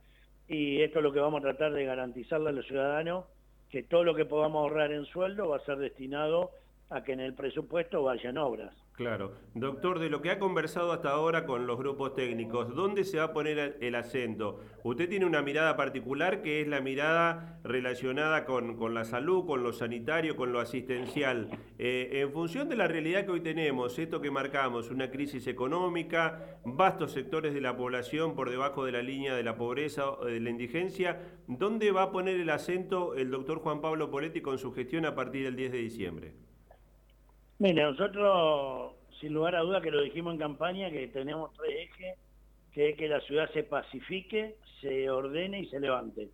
y 0.49 0.83
esto 0.83 0.99
es 0.99 1.03
lo 1.03 1.13
que 1.13 1.21
vamos 1.21 1.41
a 1.41 1.49
tratar 1.49 1.73
de 1.73 1.85
garantizarle 1.85 2.51
a 2.51 2.53
los 2.53 2.67
ciudadanos 2.67 3.25
que 3.71 3.83
todo 3.83 4.05
lo 4.05 4.15
que 4.15 4.25
podamos 4.25 4.61
ahorrar 4.61 4.93
en 4.93 5.05
sueldo 5.07 5.49
va 5.49 5.57
a 5.57 5.65
ser 5.65 5.79
destinado 5.79 6.51
a 6.91 7.03
que 7.03 7.13
en 7.13 7.21
el 7.21 7.35
presupuesto 7.35 8.03
vayan 8.03 8.39
obras. 8.39 8.75
Claro. 8.95 9.33
Doctor, 9.55 9.99
de 9.99 10.09
lo 10.09 10.23
que 10.23 10.31
ha 10.31 10.39
conversado 10.39 10.93
hasta 10.93 11.11
ahora 11.11 11.47
con 11.47 11.67
los 11.67 11.77
grupos 11.79 12.15
técnicos, 12.15 12.77
¿dónde 12.77 13.03
se 13.03 13.19
va 13.19 13.25
a 13.25 13.33
poner 13.33 13.77
el 13.81 13.95
acento? 13.97 14.61
Usted 14.85 15.09
tiene 15.09 15.27
una 15.27 15.43
mirada 15.43 15.77
particular 15.77 16.43
que 16.43 16.61
es 16.61 16.69
la 16.69 16.81
mirada 16.81 17.59
relacionada 17.65 18.45
con, 18.45 18.95
la 18.95 19.05
salud, 19.05 19.47
con 19.47 19.65
lo 19.65 19.73
sanitario, 19.73 20.37
con 20.37 20.53
lo 20.53 20.61
asistencial. 20.61 21.49
Eh, 21.77 22.11
en 22.13 22.31
función 22.31 22.69
de 22.69 22.77
la 22.77 22.87
realidad 22.87 23.25
que 23.25 23.33
hoy 23.33 23.41
tenemos, 23.41 23.99
esto 23.99 24.21
que 24.21 24.31
marcamos, 24.31 24.89
una 24.91 25.11
crisis 25.11 25.49
económica, 25.49 26.61
vastos 26.65 27.11
sectores 27.11 27.53
de 27.53 27.61
la 27.61 27.77
población 27.77 28.37
por 28.37 28.49
debajo 28.49 28.85
de 28.85 28.93
la 28.93 29.03
línea 29.03 29.35
de 29.35 29.43
la 29.43 29.57
pobreza 29.57 30.09
o 30.09 30.27
de 30.27 30.39
la 30.39 30.51
indigencia, 30.51 31.21
¿dónde 31.49 31.91
va 31.91 32.05
a 32.05 32.13
poner 32.13 32.39
el 32.39 32.51
acento 32.51 33.17
el 33.17 33.33
doctor 33.33 33.59
Juan 33.59 33.81
Pablo 33.81 34.09
Poletti 34.09 34.41
con 34.41 34.59
su 34.59 34.73
gestión 34.73 35.05
a 35.05 35.17
partir 35.17 35.43
del 35.45 35.57
10 35.57 35.73
de 35.73 35.79
diciembre? 35.79 36.44
Mire, 37.65 37.83
nosotros, 37.83 38.93
sin 39.19 39.33
lugar 39.33 39.55
a 39.55 39.61
duda 39.61 39.81
que 39.81 39.91
lo 39.91 40.03
dijimos 40.03 40.35
en 40.35 40.39
campaña, 40.39 40.91
que 40.91 41.09
tenemos 41.09 41.51
tres 41.55 41.89
ejes, 41.89 42.19
que 42.71 42.91
es 42.91 42.97
que 42.99 43.09
la 43.09 43.21
ciudad 43.21 43.51
se 43.55 43.63
pacifique, 43.63 44.57
se 44.83 45.09
ordene 45.09 45.61
y 45.61 45.67
se 45.69 45.81
levante. 45.81 46.29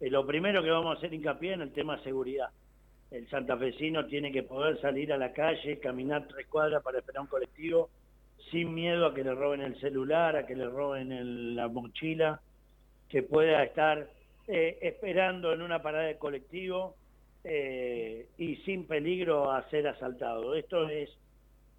Eh, 0.00 0.08
lo 0.08 0.24
primero 0.24 0.62
que 0.62 0.70
vamos 0.70 0.94
a 0.94 0.98
hacer 0.98 1.12
hincapié 1.12 1.52
en 1.52 1.60
el 1.60 1.72
tema 1.74 2.02
seguridad. 2.02 2.48
El 3.10 3.28
santafesino 3.28 4.06
tiene 4.06 4.32
que 4.32 4.42
poder 4.42 4.80
salir 4.80 5.12
a 5.12 5.18
la 5.18 5.34
calle, 5.34 5.80
caminar 5.80 6.28
tres 6.28 6.46
cuadras 6.46 6.82
para 6.82 7.00
esperar 7.00 7.20
un 7.20 7.28
colectivo, 7.28 7.90
sin 8.50 8.72
miedo 8.72 9.04
a 9.04 9.14
que 9.14 9.22
le 9.22 9.34
roben 9.34 9.60
el 9.60 9.78
celular, 9.80 10.34
a 10.34 10.46
que 10.46 10.56
le 10.56 10.66
roben 10.66 11.54
la 11.56 11.68
mochila, 11.68 12.40
que 13.10 13.22
pueda 13.22 13.62
estar 13.64 14.08
eh, 14.48 14.78
esperando 14.80 15.52
en 15.52 15.60
una 15.60 15.82
parada 15.82 16.04
de 16.04 16.16
colectivo 16.16 16.96
eh, 17.46 18.26
y 18.38 18.56
sin 18.64 18.86
peligro 18.86 19.50
a 19.50 19.68
ser 19.68 19.86
asaltado. 19.86 20.54
Esto 20.54 20.88
es, 20.88 21.10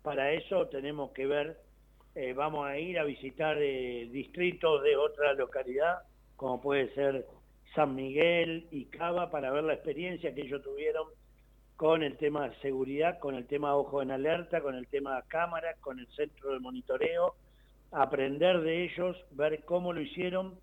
para 0.04 0.32
eso 0.32 0.68
tenemos 0.68 1.12
que 1.12 1.26
ver, 1.26 1.58
eh, 2.14 2.34
vamos 2.34 2.68
a 2.68 2.78
ir 2.78 3.00
a 3.00 3.04
visitar 3.04 3.58
eh, 3.60 4.08
distritos 4.12 4.84
de 4.84 4.96
otra 4.96 5.34
localidad, 5.34 6.04
como 6.36 6.62
puede 6.62 6.94
ser 6.94 7.26
San 7.74 7.96
Miguel 7.96 8.68
y 8.70 8.86
Cava, 8.86 9.32
para 9.32 9.50
ver 9.50 9.64
la 9.64 9.74
experiencia 9.74 10.36
que 10.36 10.42
ellos 10.42 10.62
tuvieron 10.62 11.08
con 11.78 12.04
el 12.04 12.16
tema 12.18 12.48
de 12.48 12.56
seguridad, 12.58 13.18
con 13.18 13.34
el 13.34 13.48
tema 13.48 13.76
ojo 13.76 14.04
en 14.04 14.12
alerta, 14.12 14.62
con 14.62 14.76
el 14.76 14.88
tema 14.88 15.24
cámaras, 15.28 15.80
con 15.80 16.00
el 16.00 16.08
centro 16.10 16.54
de 16.54 16.60
monitoreo, 16.60 17.34
aprender 17.92 18.62
de 18.62 18.84
ellos, 18.84 19.18
ver 19.32 19.66
cómo 19.66 19.94
lo 19.94 20.00
hicieron, 20.00 20.60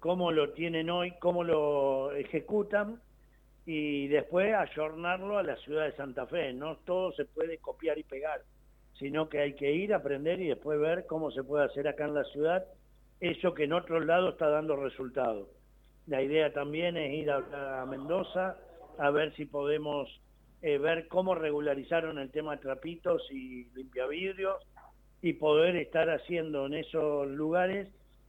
cómo 0.00 0.32
lo 0.32 0.50
tienen 0.52 0.90
hoy, 0.90 1.12
cómo 1.20 1.44
lo 1.44 2.12
ejecutan 2.12 3.00
y 3.64 4.08
después 4.08 4.54
ayornarlo 4.54 5.38
a 5.38 5.42
la 5.42 5.56
ciudad 5.56 5.84
de 5.86 5.96
Santa 5.96 6.26
Fe. 6.26 6.52
No 6.52 6.76
todo 6.78 7.12
se 7.12 7.24
puede 7.24 7.58
copiar 7.58 7.98
y 7.98 8.02
pegar, 8.02 8.42
sino 8.98 9.28
que 9.28 9.40
hay 9.40 9.54
que 9.54 9.72
ir 9.72 9.94
aprender 9.94 10.40
y 10.40 10.48
después 10.48 10.80
ver 10.80 11.06
cómo 11.06 11.30
se 11.30 11.44
puede 11.44 11.64
hacer 11.64 11.88
acá 11.88 12.04
en 12.04 12.14
la 12.14 12.24
ciudad 12.24 12.64
eso 13.20 13.54
que 13.54 13.64
en 13.64 13.72
otros 13.72 14.04
lados 14.04 14.32
está 14.32 14.48
dando 14.48 14.74
resultados. 14.74 15.48
La 16.08 16.20
idea 16.22 16.52
también 16.52 16.96
es 16.96 17.12
ir 17.12 17.30
a, 17.30 17.86
Mendoza 17.88 18.56
a 18.98 19.10
ver 19.10 19.32
si 19.36 19.44
podemos 19.44 20.08
eh, 20.60 20.78
ver 20.78 21.06
cómo 21.06 21.36
regularizaron 21.36 22.18
el 22.18 22.32
tema 22.32 22.56
de 22.56 22.62
trapitos 22.62 23.22
y 23.30 23.66
limpiavidrios 23.74 24.56
y 25.22 25.34
poder 25.34 25.76
estar 25.76 26.10
haciendo 26.10 26.66
en 26.66 26.74
esos 26.74 27.28
lugares 27.28 27.88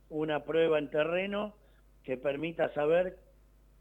una 0.09 0.43
prueba 0.43 0.77
en 0.77 0.91
terreno 0.91 1.55
que 2.03 2.15
permita 2.15 2.71
saber 2.75 3.17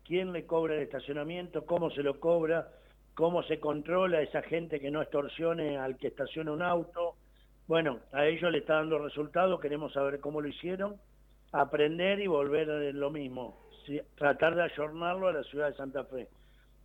quién 0.04 0.32
le 0.32 0.46
cobra 0.46 0.74
el 0.74 0.82
estacionamiento, 0.82 1.64
cómo 1.66 1.90
se 1.90 2.02
lo 2.02 2.20
cobra, 2.20 2.68
cómo 3.14 3.42
se 3.44 3.60
controla 3.60 4.22
esa 4.22 4.42
gente 4.42 4.80
que 4.80 4.90
no 4.90 5.02
extorsione 5.02 5.78
al 5.78 5.96
que 5.96 6.08
estaciona 6.08 6.52
un 6.52 6.62
auto. 6.62 7.16
Bueno, 7.66 8.00
a 8.12 8.26
ellos 8.26 8.50
le 8.50 8.58
está 8.58 8.74
dando 8.74 8.98
resultados, 8.98 9.60
queremos 9.60 9.92
saber 9.92 10.20
cómo 10.20 10.40
lo 10.40 10.48
hicieron, 10.48 10.96
aprender 11.52 12.20
y 12.20 12.26
volver 12.26 12.70
a 12.70 12.92
lo 12.92 13.10
mismo, 13.10 13.68
tratar 14.16 14.54
de 14.54 14.62
ayornarlo 14.62 15.28
a 15.28 15.32
la 15.32 15.42
ciudad 15.44 15.68
de 15.68 15.76
Santa 15.76 16.04
Fe. 16.04 16.28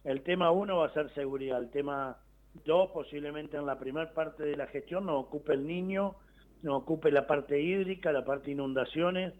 El 0.04 0.22
tema 0.22 0.52
uno 0.52 0.78
va 0.78 0.88
a 0.88 0.94
ser 0.94 1.14
seguridad, 1.14 1.60
el 1.60 1.70
tema 1.70 2.18
dos 2.66 2.92
posiblemente 2.92 3.58
en 3.58 3.66
la 3.66 3.80
primera 3.80 4.14
parte 4.14 4.44
de 4.44 4.56
la 4.56 4.68
gestión 4.68 5.06
nos 5.06 5.26
ocupe 5.26 5.54
el 5.54 5.66
niño, 5.66 6.16
nos 6.62 6.82
ocupe 6.82 7.12
la 7.12 7.28
parte 7.28 7.60
hídrica, 7.60 8.12
la 8.12 8.26
parte 8.26 8.52
inundaciones, 8.52 9.34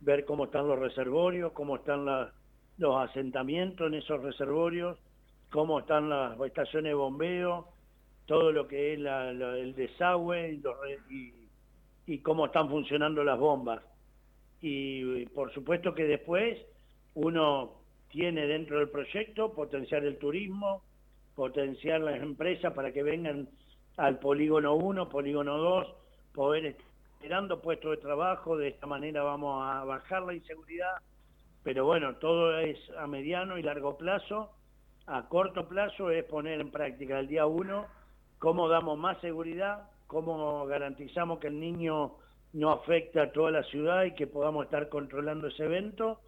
ver 0.00 0.24
cómo 0.24 0.44
están 0.44 0.68
los 0.68 0.78
reservorios, 0.78 1.52
cómo 1.52 1.76
están 1.76 2.04
las 2.04 2.32
los 2.82 3.08
asentamientos 3.08 3.86
en 3.86 3.94
esos 3.94 4.20
reservorios, 4.20 4.98
cómo 5.50 5.78
están 5.78 6.10
las 6.10 6.38
estaciones 6.40 6.90
de 6.90 6.94
bombeo, 6.94 7.68
todo 8.26 8.50
lo 8.50 8.66
que 8.66 8.92
es 8.92 8.98
el 8.98 9.74
desagüe 9.74 10.60
y, 12.06 12.18
cómo 12.18 12.46
están 12.46 12.68
funcionando 12.68 13.22
las 13.22 13.38
bombas. 13.38 13.82
Y, 14.60 15.26
por 15.26 15.52
supuesto 15.54 15.94
que 15.94 16.04
después 16.04 16.58
uno 17.14 17.74
tiene 18.10 18.46
dentro 18.46 18.78
del 18.78 18.90
proyecto 18.90 19.52
potenciar 19.54 20.04
el 20.04 20.18
turismo, 20.18 20.82
potenciar 21.36 22.00
las 22.00 22.20
empresas 22.20 22.72
para 22.74 22.92
que 22.92 23.02
vengan 23.04 23.48
al 23.96 24.18
polígono 24.18 24.74
1, 24.74 25.08
polígono 25.08 25.56
2, 25.56 25.86
poder 26.34 26.66
estar 26.66 26.86
generando 27.20 27.62
puestos 27.62 27.92
de 27.92 27.96
trabajo, 27.98 28.56
de 28.56 28.68
esta 28.68 28.84
manera 28.88 29.22
vamos 29.22 29.62
a 29.64 29.84
bajar 29.84 30.22
la 30.24 30.34
inseguridad, 30.34 30.96
pero 31.62 31.84
bueno, 31.84 32.16
todo 32.16 32.58
es 32.58 32.78
a 32.98 33.06
mediano 33.06 33.58
y 33.58 33.62
largo 33.62 33.96
plazo. 33.96 34.50
A 35.06 35.28
corto 35.28 35.68
plazo 35.68 36.10
es 36.10 36.24
poner 36.24 36.60
en 36.60 36.70
práctica 36.70 37.18
el 37.18 37.28
día 37.28 37.46
uno 37.46 37.86
cómo 38.38 38.68
damos 38.68 38.98
más 38.98 39.20
seguridad, 39.20 39.88
cómo 40.06 40.66
garantizamos 40.66 41.38
que 41.38 41.48
el 41.48 41.60
niño 41.60 42.16
no 42.52 42.70
afecte 42.70 43.20
a 43.20 43.32
toda 43.32 43.50
la 43.50 43.62
ciudad 43.64 44.04
y 44.04 44.14
que 44.14 44.26
podamos 44.26 44.64
estar 44.64 44.88
controlando 44.88 45.48
ese 45.48 45.64
evento. 45.64 46.20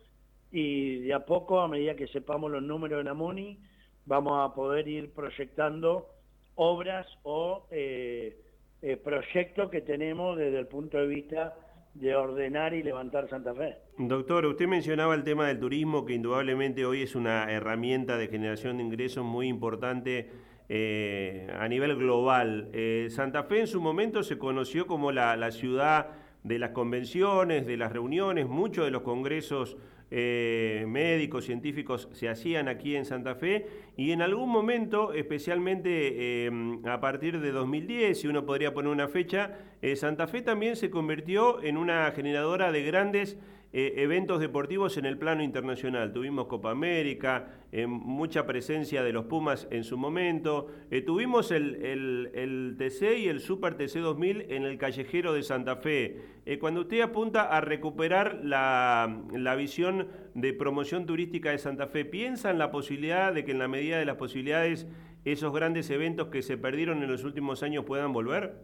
Y 0.52 1.00
de 1.00 1.14
a 1.14 1.24
poco, 1.24 1.60
a 1.60 1.68
medida 1.68 1.96
que 1.96 2.06
sepamos 2.08 2.50
los 2.50 2.62
números 2.62 2.98
de 2.98 3.04
Namuni, 3.04 3.58
vamos 4.06 4.48
a 4.48 4.54
poder 4.54 4.86
ir 4.86 5.12
proyectando 5.12 6.06
obras 6.54 7.06
o 7.24 7.66
eh, 7.70 8.38
eh, 8.82 8.96
proyectos 8.96 9.70
que 9.70 9.80
tenemos 9.80 10.36
desde 10.36 10.60
el 10.60 10.68
punto 10.68 10.98
de 10.98 11.06
vista 11.06 11.54
de 11.94 12.14
ordenar 12.14 12.74
y 12.74 12.82
levantar 12.82 13.28
Santa 13.28 13.54
Fe. 13.54 13.76
Doctor, 13.98 14.46
usted 14.46 14.66
mencionaba 14.66 15.14
el 15.14 15.22
tema 15.22 15.46
del 15.46 15.60
turismo, 15.60 16.04
que 16.04 16.14
indudablemente 16.14 16.84
hoy 16.84 17.02
es 17.02 17.14
una 17.14 17.50
herramienta 17.50 18.18
de 18.18 18.28
generación 18.28 18.78
de 18.78 18.82
ingresos 18.82 19.24
muy 19.24 19.48
importante 19.48 20.30
eh, 20.68 21.48
a 21.58 21.68
nivel 21.68 21.96
global. 21.96 22.68
Eh, 22.72 23.06
Santa 23.10 23.44
Fe 23.44 23.60
en 23.60 23.66
su 23.68 23.80
momento 23.80 24.22
se 24.22 24.38
conoció 24.38 24.86
como 24.86 25.12
la, 25.12 25.36
la 25.36 25.52
ciudad 25.52 26.08
de 26.42 26.58
las 26.58 26.70
convenciones, 26.70 27.66
de 27.66 27.76
las 27.76 27.92
reuniones, 27.92 28.48
muchos 28.48 28.84
de 28.84 28.90
los 28.90 29.02
congresos 29.02 29.76
eh, 30.16 30.84
médicos, 30.86 31.44
científicos 31.44 32.08
se 32.12 32.28
hacían 32.28 32.68
aquí 32.68 32.94
en 32.94 33.04
Santa 33.04 33.34
Fe 33.34 33.66
y 33.96 34.12
en 34.12 34.22
algún 34.22 34.48
momento, 34.48 35.12
especialmente 35.12 36.46
eh, 36.46 36.50
a 36.84 37.00
partir 37.00 37.40
de 37.40 37.50
2010, 37.50 38.20
si 38.20 38.28
uno 38.28 38.46
podría 38.46 38.72
poner 38.72 38.92
una 38.92 39.08
fecha, 39.08 39.58
eh, 39.82 39.96
Santa 39.96 40.28
Fe 40.28 40.40
también 40.40 40.76
se 40.76 40.88
convirtió 40.88 41.60
en 41.64 41.76
una 41.76 42.08
generadora 42.12 42.70
de 42.70 42.84
grandes 42.84 43.36
eh, 43.76 44.04
eventos 44.04 44.38
deportivos 44.38 44.96
en 44.98 45.04
el 45.04 45.18
plano 45.18 45.42
internacional. 45.42 46.12
Tuvimos 46.12 46.46
Copa 46.46 46.70
América, 46.70 47.48
eh, 47.72 47.88
mucha 47.88 48.46
presencia 48.46 49.02
de 49.02 49.12
los 49.12 49.24
Pumas 49.24 49.66
en 49.72 49.82
su 49.82 49.98
momento. 49.98 50.68
Eh, 50.92 51.02
tuvimos 51.02 51.50
el, 51.50 51.84
el, 52.32 52.76
TC 52.78 53.18
y 53.18 53.26
el 53.26 53.40
Super 53.40 53.76
TC 53.76 53.98
2000 53.98 54.52
en 54.52 54.62
el 54.62 54.78
callejero 54.78 55.32
de 55.32 55.42
Santa 55.42 55.74
Fe. 55.74 56.20
cuando 56.60 56.82
usted 56.82 57.00
apunta 57.00 57.42
a 57.48 57.60
recuperar 57.60 58.44
la, 58.44 59.24
la 59.32 59.56
visión 59.56 60.06
de 60.34 60.52
promoción 60.52 61.04
turística 61.04 61.50
de 61.50 61.58
Santa 61.58 61.88
Fe, 61.88 62.04
¿piensa 62.04 62.52
en 62.52 62.58
la 62.58 62.70
posibilidad 62.70 63.34
de 63.34 63.44
que 63.44 63.50
en 63.50 63.58
la 63.58 63.66
medida 63.66 63.98
de 63.98 64.04
las 64.04 64.18
posibilidades 64.18 64.86
esos 65.24 65.52
grandes 65.52 65.90
eventos 65.90 66.28
que 66.28 66.42
se 66.42 66.56
perdieron 66.56 67.02
en 67.02 67.10
los 67.10 67.24
últimos 67.24 67.64
años 67.64 67.84
puedan 67.84 68.12
volver? 68.12 68.54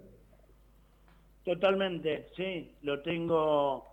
Totalmente, 1.42 2.28
sí, 2.36 2.76
lo 2.82 3.02
tengo 3.02 3.89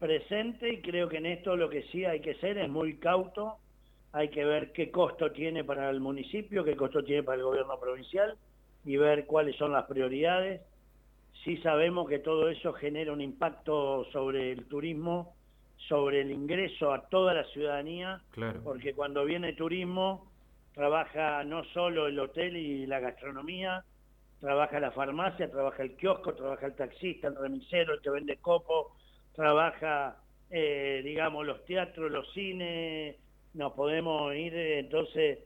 presente 0.00 0.72
y 0.72 0.80
creo 0.80 1.08
que 1.08 1.18
en 1.18 1.26
esto 1.26 1.54
lo 1.54 1.68
que 1.68 1.82
sí 1.92 2.04
hay 2.04 2.20
que 2.20 2.34
ser 2.36 2.58
es 2.58 2.68
muy 2.68 2.96
cauto, 2.96 3.58
hay 4.12 4.30
que 4.30 4.44
ver 4.44 4.72
qué 4.72 4.90
costo 4.90 5.30
tiene 5.30 5.62
para 5.62 5.88
el 5.90 6.00
municipio, 6.00 6.64
qué 6.64 6.74
costo 6.74 7.04
tiene 7.04 7.22
para 7.22 7.36
el 7.36 7.44
gobierno 7.44 7.78
provincial 7.78 8.36
y 8.84 8.96
ver 8.96 9.26
cuáles 9.26 9.54
son 9.56 9.72
las 9.72 9.84
prioridades. 9.84 10.62
Sí 11.44 11.58
sabemos 11.58 12.08
que 12.08 12.18
todo 12.18 12.48
eso 12.48 12.72
genera 12.72 13.12
un 13.12 13.20
impacto 13.20 14.06
sobre 14.10 14.52
el 14.52 14.64
turismo, 14.66 15.34
sobre 15.76 16.22
el 16.22 16.30
ingreso 16.30 16.92
a 16.92 17.06
toda 17.08 17.34
la 17.34 17.44
ciudadanía, 17.44 18.22
porque 18.64 18.94
cuando 18.94 19.24
viene 19.24 19.52
turismo 19.52 20.30
trabaja 20.74 21.44
no 21.44 21.62
solo 21.64 22.06
el 22.06 22.18
hotel 22.18 22.56
y 22.56 22.86
la 22.86 23.00
gastronomía, 23.00 23.84
trabaja 24.40 24.80
la 24.80 24.92
farmacia, 24.92 25.50
trabaja 25.50 25.82
el 25.82 25.94
kiosco, 25.96 26.34
trabaja 26.34 26.66
el 26.66 26.74
taxista, 26.74 27.28
el 27.28 27.36
remisero, 27.36 27.94
el 27.94 28.00
que 28.00 28.10
vende 28.10 28.38
copo, 28.38 28.96
trabaja, 29.34 30.16
eh, 30.50 31.00
digamos, 31.04 31.46
los 31.46 31.64
teatros, 31.64 32.10
los 32.10 32.32
cines, 32.32 33.16
nos 33.54 33.72
podemos 33.72 34.34
ir, 34.34 34.54
entonces 34.54 35.38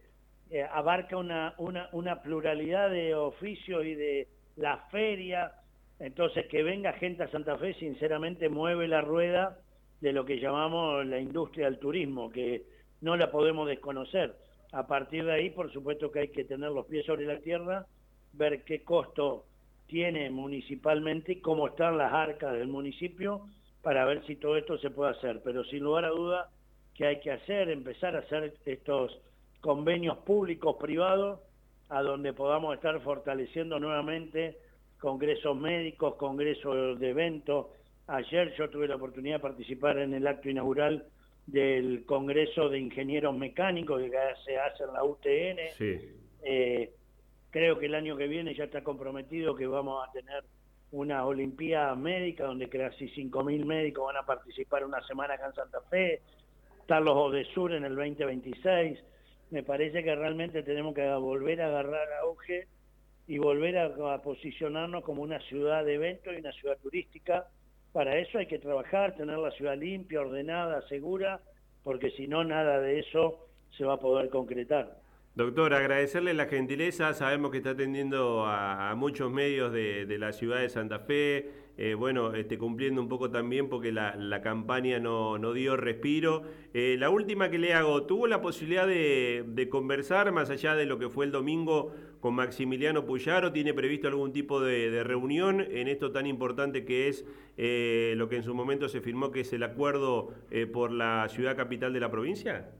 eh, 0.50 0.62
abarca 0.62 1.16
una, 1.16 1.54
una, 1.58 1.88
una 1.92 2.20
pluralidad 2.22 2.90
de 2.90 3.14
oficios 3.14 3.84
y 3.84 3.94
de, 3.94 4.28
la 4.56 4.78
feria. 4.90 5.52
Entonces, 5.98 6.46
que 6.46 6.62
venga 6.62 6.92
gente 6.94 7.22
a 7.22 7.30
Santa 7.30 7.56
Fe, 7.58 7.74
sinceramente, 7.74 8.48
mueve 8.48 8.88
la 8.88 9.00
rueda 9.00 9.58
de 10.00 10.12
lo 10.12 10.24
que 10.24 10.38
llamamos 10.38 11.06
la 11.06 11.18
industria 11.18 11.66
del 11.66 11.78
turismo, 11.78 12.30
que 12.30 12.64
no 13.00 13.16
la 13.16 13.30
podemos 13.30 13.68
desconocer. 13.68 14.34
A 14.72 14.86
partir 14.86 15.24
de 15.24 15.32
ahí, 15.32 15.50
por 15.50 15.72
supuesto 15.72 16.10
que 16.10 16.20
hay 16.20 16.28
que 16.28 16.44
tener 16.44 16.70
los 16.70 16.86
pies 16.86 17.06
sobre 17.06 17.26
la 17.26 17.38
tierra, 17.38 17.86
ver 18.32 18.64
qué 18.64 18.82
costo 18.82 19.46
tiene 19.86 20.30
municipalmente 20.30 21.40
cómo 21.40 21.68
están 21.68 21.96
las 21.96 22.12
arcas 22.12 22.54
del 22.54 22.68
municipio 22.68 23.46
para 23.84 24.06
ver 24.06 24.26
si 24.26 24.36
todo 24.36 24.56
esto 24.56 24.78
se 24.78 24.90
puede 24.90 25.12
hacer. 25.12 25.42
Pero 25.44 25.62
sin 25.64 25.84
lugar 25.84 26.06
a 26.06 26.08
duda 26.08 26.50
que 26.94 27.06
hay 27.06 27.20
que 27.20 27.30
hacer, 27.30 27.68
empezar 27.68 28.16
a 28.16 28.20
hacer 28.20 28.54
estos 28.64 29.16
convenios 29.60 30.18
públicos 30.18 30.76
privados 30.80 31.40
a 31.90 32.02
donde 32.02 32.32
podamos 32.32 32.74
estar 32.74 32.98
fortaleciendo 33.02 33.78
nuevamente 33.78 34.58
congresos 34.98 35.54
médicos, 35.54 36.14
congresos 36.14 36.98
de 36.98 37.10
eventos. 37.10 37.66
Ayer 38.06 38.54
yo 38.56 38.70
tuve 38.70 38.88
la 38.88 38.96
oportunidad 38.96 39.36
de 39.36 39.42
participar 39.42 39.98
en 39.98 40.14
el 40.14 40.26
acto 40.26 40.48
inaugural 40.48 41.04
del 41.46 42.06
Congreso 42.06 42.70
de 42.70 42.78
Ingenieros 42.78 43.36
Mecánicos 43.36 44.00
que 44.00 44.10
se 44.46 44.56
hace 44.56 44.84
en 44.84 44.92
la 44.94 45.04
UTN. 45.04 45.58
Eh, 46.42 46.90
creo 47.50 47.78
que 47.78 47.86
el 47.86 47.94
año 47.94 48.16
que 48.16 48.28
viene 48.28 48.54
ya 48.54 48.64
está 48.64 48.82
comprometido 48.82 49.54
que 49.54 49.66
vamos 49.66 50.06
a 50.08 50.10
tener 50.12 50.42
una 50.94 51.24
Olimpiada 51.26 51.94
Médica 51.94 52.44
donde 52.44 52.68
casi 52.68 53.06
5.000 53.06 53.64
médicos 53.64 54.06
van 54.06 54.16
a 54.16 54.26
participar 54.26 54.84
una 54.84 55.04
semana 55.06 55.34
acá 55.34 55.46
en 55.46 55.54
Santa 55.54 55.80
Fe. 55.90 56.22
Están 56.80 57.04
los 57.04 57.16
ODESUR 57.16 57.74
en 57.74 57.84
el 57.84 57.94
2026 57.96 58.98
me 59.54 59.62
parece 59.62 60.02
que 60.02 60.14
realmente 60.14 60.64
tenemos 60.64 60.94
que 60.94 61.08
volver 61.14 61.62
a 61.62 61.66
agarrar 61.66 62.08
auge 62.22 62.66
y 63.28 63.38
volver 63.38 63.78
a, 63.78 64.20
posicionarnos 64.20 65.04
como 65.04 65.22
una 65.22 65.38
ciudad 65.42 65.84
de 65.84 65.94
eventos 65.94 66.34
y 66.34 66.40
una 66.40 66.52
ciudad 66.52 66.76
turística. 66.78 67.46
Para 67.92 68.18
eso 68.18 68.38
hay 68.38 68.46
que 68.46 68.58
trabajar, 68.58 69.14
tener 69.14 69.38
la 69.38 69.52
ciudad 69.52 69.76
limpia, 69.78 70.20
ordenada, 70.20 70.82
segura, 70.88 71.40
porque 71.84 72.10
si 72.10 72.26
no, 72.26 72.42
nada 72.42 72.80
de 72.80 72.98
eso 72.98 73.46
se 73.78 73.84
va 73.84 73.94
a 73.94 74.00
poder 74.00 74.28
concretar. 74.28 74.98
Doctor, 75.36 75.74
agradecerle 75.74 76.32
la 76.32 76.46
gentileza, 76.46 77.12
sabemos 77.12 77.50
que 77.50 77.56
está 77.56 77.70
atendiendo 77.70 78.46
a, 78.46 78.94
muchos 78.96 79.32
medios 79.32 79.72
de, 79.72 80.16
la 80.16 80.32
ciudad 80.32 80.60
de 80.60 80.68
Santa 80.68 81.00
Fe, 81.00 81.50
eh, 81.76 81.94
bueno, 81.94 82.34
este, 82.34 82.56
cumpliendo 82.56 83.02
un 83.02 83.08
poco 83.08 83.32
también 83.32 83.68
porque 83.68 83.90
la, 83.90 84.40
campaña 84.44 85.00
no, 85.00 85.52
dio 85.52 85.76
respiro. 85.76 86.44
Eh, 86.72 86.94
la 87.00 87.10
última 87.10 87.50
que 87.50 87.58
le 87.58 87.74
hago, 87.74 88.04
¿tuvo 88.04 88.28
la 88.28 88.40
posibilidad 88.40 88.86
de, 88.86 89.68
conversar 89.72 90.30
más 90.30 90.50
allá 90.50 90.76
de 90.76 90.86
lo 90.86 91.00
que 91.00 91.08
fue 91.08 91.24
el 91.24 91.32
domingo 91.32 91.92
con 92.20 92.36
Maximiliano 92.36 93.04
Puyaro? 93.04 93.50
¿Tiene 93.50 93.74
previsto 93.74 94.06
algún 94.06 94.32
tipo 94.32 94.60
de, 94.60 95.02
reunión 95.02 95.60
en 95.60 95.88
esto 95.88 96.12
tan 96.12 96.28
importante 96.28 96.84
que 96.84 97.08
es 97.08 97.24
eh, 97.56 98.14
lo 98.16 98.28
que 98.28 98.36
en 98.36 98.44
su 98.44 98.54
momento 98.54 98.88
se 98.88 99.00
firmó, 99.00 99.32
que 99.32 99.40
es 99.40 99.52
el 99.52 99.64
acuerdo 99.64 100.32
por 100.72 100.92
la 100.92 101.26
ciudad 101.28 101.56
capital 101.56 101.92
de 101.92 101.98
la 101.98 102.12
provincia? 102.12 102.70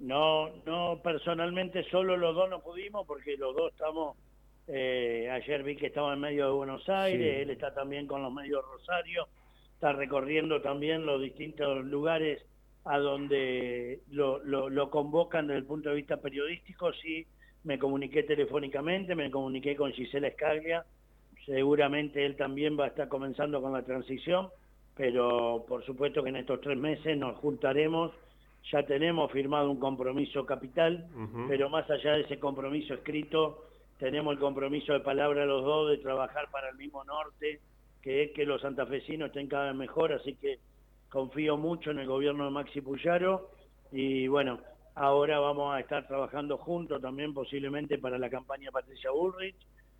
No, 0.00 0.48
no, 0.64 0.98
personalmente 1.02 1.84
solo 1.90 2.16
los 2.16 2.34
dos 2.34 2.48
no 2.48 2.62
pudimos 2.62 3.06
porque 3.06 3.36
los 3.36 3.54
dos 3.54 3.70
estamos, 3.72 4.16
eh, 4.66 5.28
ayer 5.30 5.62
vi 5.62 5.76
que 5.76 5.88
estaba 5.88 6.14
en 6.14 6.20
medio 6.20 6.46
de 6.46 6.52
Buenos 6.52 6.88
Aires, 6.88 7.42
él 7.42 7.50
está 7.50 7.74
también 7.74 8.06
con 8.06 8.22
los 8.22 8.32
medios 8.32 8.64
Rosario, 8.64 9.28
está 9.74 9.92
recorriendo 9.92 10.62
también 10.62 11.04
los 11.04 11.20
distintos 11.20 11.84
lugares 11.84 12.42
a 12.84 12.98
donde 12.98 14.00
lo, 14.10 14.38
lo, 14.42 14.88
convocan 14.88 15.46
desde 15.46 15.58
el 15.58 15.66
punto 15.66 15.90
de 15.90 15.96
vista 15.96 16.16
periodístico, 16.16 16.94
sí, 16.94 17.26
me 17.64 17.78
comuniqué 17.78 18.22
telefónicamente, 18.22 19.14
me 19.14 19.30
comuniqué 19.30 19.76
con 19.76 19.92
Gisela 19.92 20.28
Escaglia, 20.28 20.82
seguramente 21.44 22.24
él 22.24 22.36
también 22.36 22.80
va 22.80 22.86
a 22.86 22.88
estar 22.88 23.08
comenzando 23.08 23.60
con 23.60 23.74
la 23.74 23.82
transición, 23.82 24.48
pero 24.96 25.66
por 25.68 25.84
supuesto 25.84 26.22
que 26.22 26.30
en 26.30 26.36
estos 26.36 26.62
tres 26.62 26.78
meses 26.78 27.18
nos 27.18 27.36
juntaremos 27.36 28.12
ya 28.70 28.82
tenemos 28.84 29.30
firmado 29.32 29.70
un 29.70 29.78
compromiso 29.78 30.44
capital, 30.46 31.08
pero 31.48 31.68
más 31.68 31.88
allá 31.90 32.12
de 32.12 32.22
ese 32.22 32.38
compromiso 32.38 32.94
escrito, 32.94 33.64
tenemos 33.98 34.34
el 34.34 34.40
compromiso 34.40 34.92
de 34.92 35.00
palabra 35.00 35.44
los 35.44 35.64
dos 35.64 35.90
de 35.90 35.98
trabajar 35.98 36.50
para 36.50 36.70
el 36.70 36.76
mismo 36.76 37.04
norte, 37.04 37.60
que 38.02 38.24
es 38.24 38.32
que 38.32 38.46
los 38.46 38.62
santafesinos 38.62 39.28
estén 39.28 39.46
cada 39.46 39.66
vez 39.66 39.74
mejor, 39.74 40.12
así 40.12 40.34
que 40.34 40.58
confío 41.10 41.56
mucho 41.56 41.90
en 41.90 41.98
el 41.98 42.06
gobierno 42.06 42.44
de 42.44 42.50
Maxi 42.50 42.80
Puyaro 42.80 43.50
y 43.92 44.28
bueno, 44.28 44.60
ahora 44.94 45.40
vamos 45.40 45.74
a 45.74 45.80
estar 45.80 46.06
trabajando 46.06 46.56
juntos 46.56 47.02
también 47.02 47.34
posiblemente 47.34 47.98
para 47.98 48.18
la 48.18 48.30
campaña 48.30 48.70
Patricia 48.70 49.10
Bullrich 49.10 49.56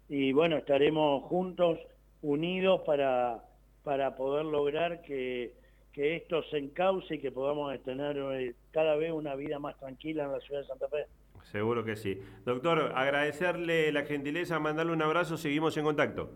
y 0.08 0.32
bueno, 0.32 0.56
estaremos 0.56 1.24
juntos, 1.24 1.78
unidos 2.22 2.82
para, 2.86 3.42
para 3.82 4.16
poder 4.16 4.44
lograr 4.44 5.02
que 5.02 5.52
que 5.92 6.16
esto 6.16 6.42
se 6.44 6.58
encauce 6.58 7.16
y 7.16 7.18
que 7.18 7.32
podamos 7.32 7.76
tener 7.82 8.16
eh, 8.16 8.54
cada 8.70 8.96
vez 8.96 9.12
una 9.12 9.34
vida 9.34 9.58
más 9.58 9.78
tranquila 9.78 10.24
en 10.24 10.32
la 10.32 10.40
ciudad 10.40 10.60
de 10.60 10.66
Santa 10.66 10.88
Fe. 10.88 11.06
Seguro 11.50 11.84
que 11.84 11.96
sí. 11.96 12.20
Doctor, 12.44 12.92
agradecerle 12.94 13.90
la 13.92 14.04
gentileza, 14.04 14.58
mandarle 14.58 14.92
un 14.92 15.02
abrazo, 15.02 15.36
seguimos 15.36 15.76
en 15.76 15.84
contacto. 15.84 16.30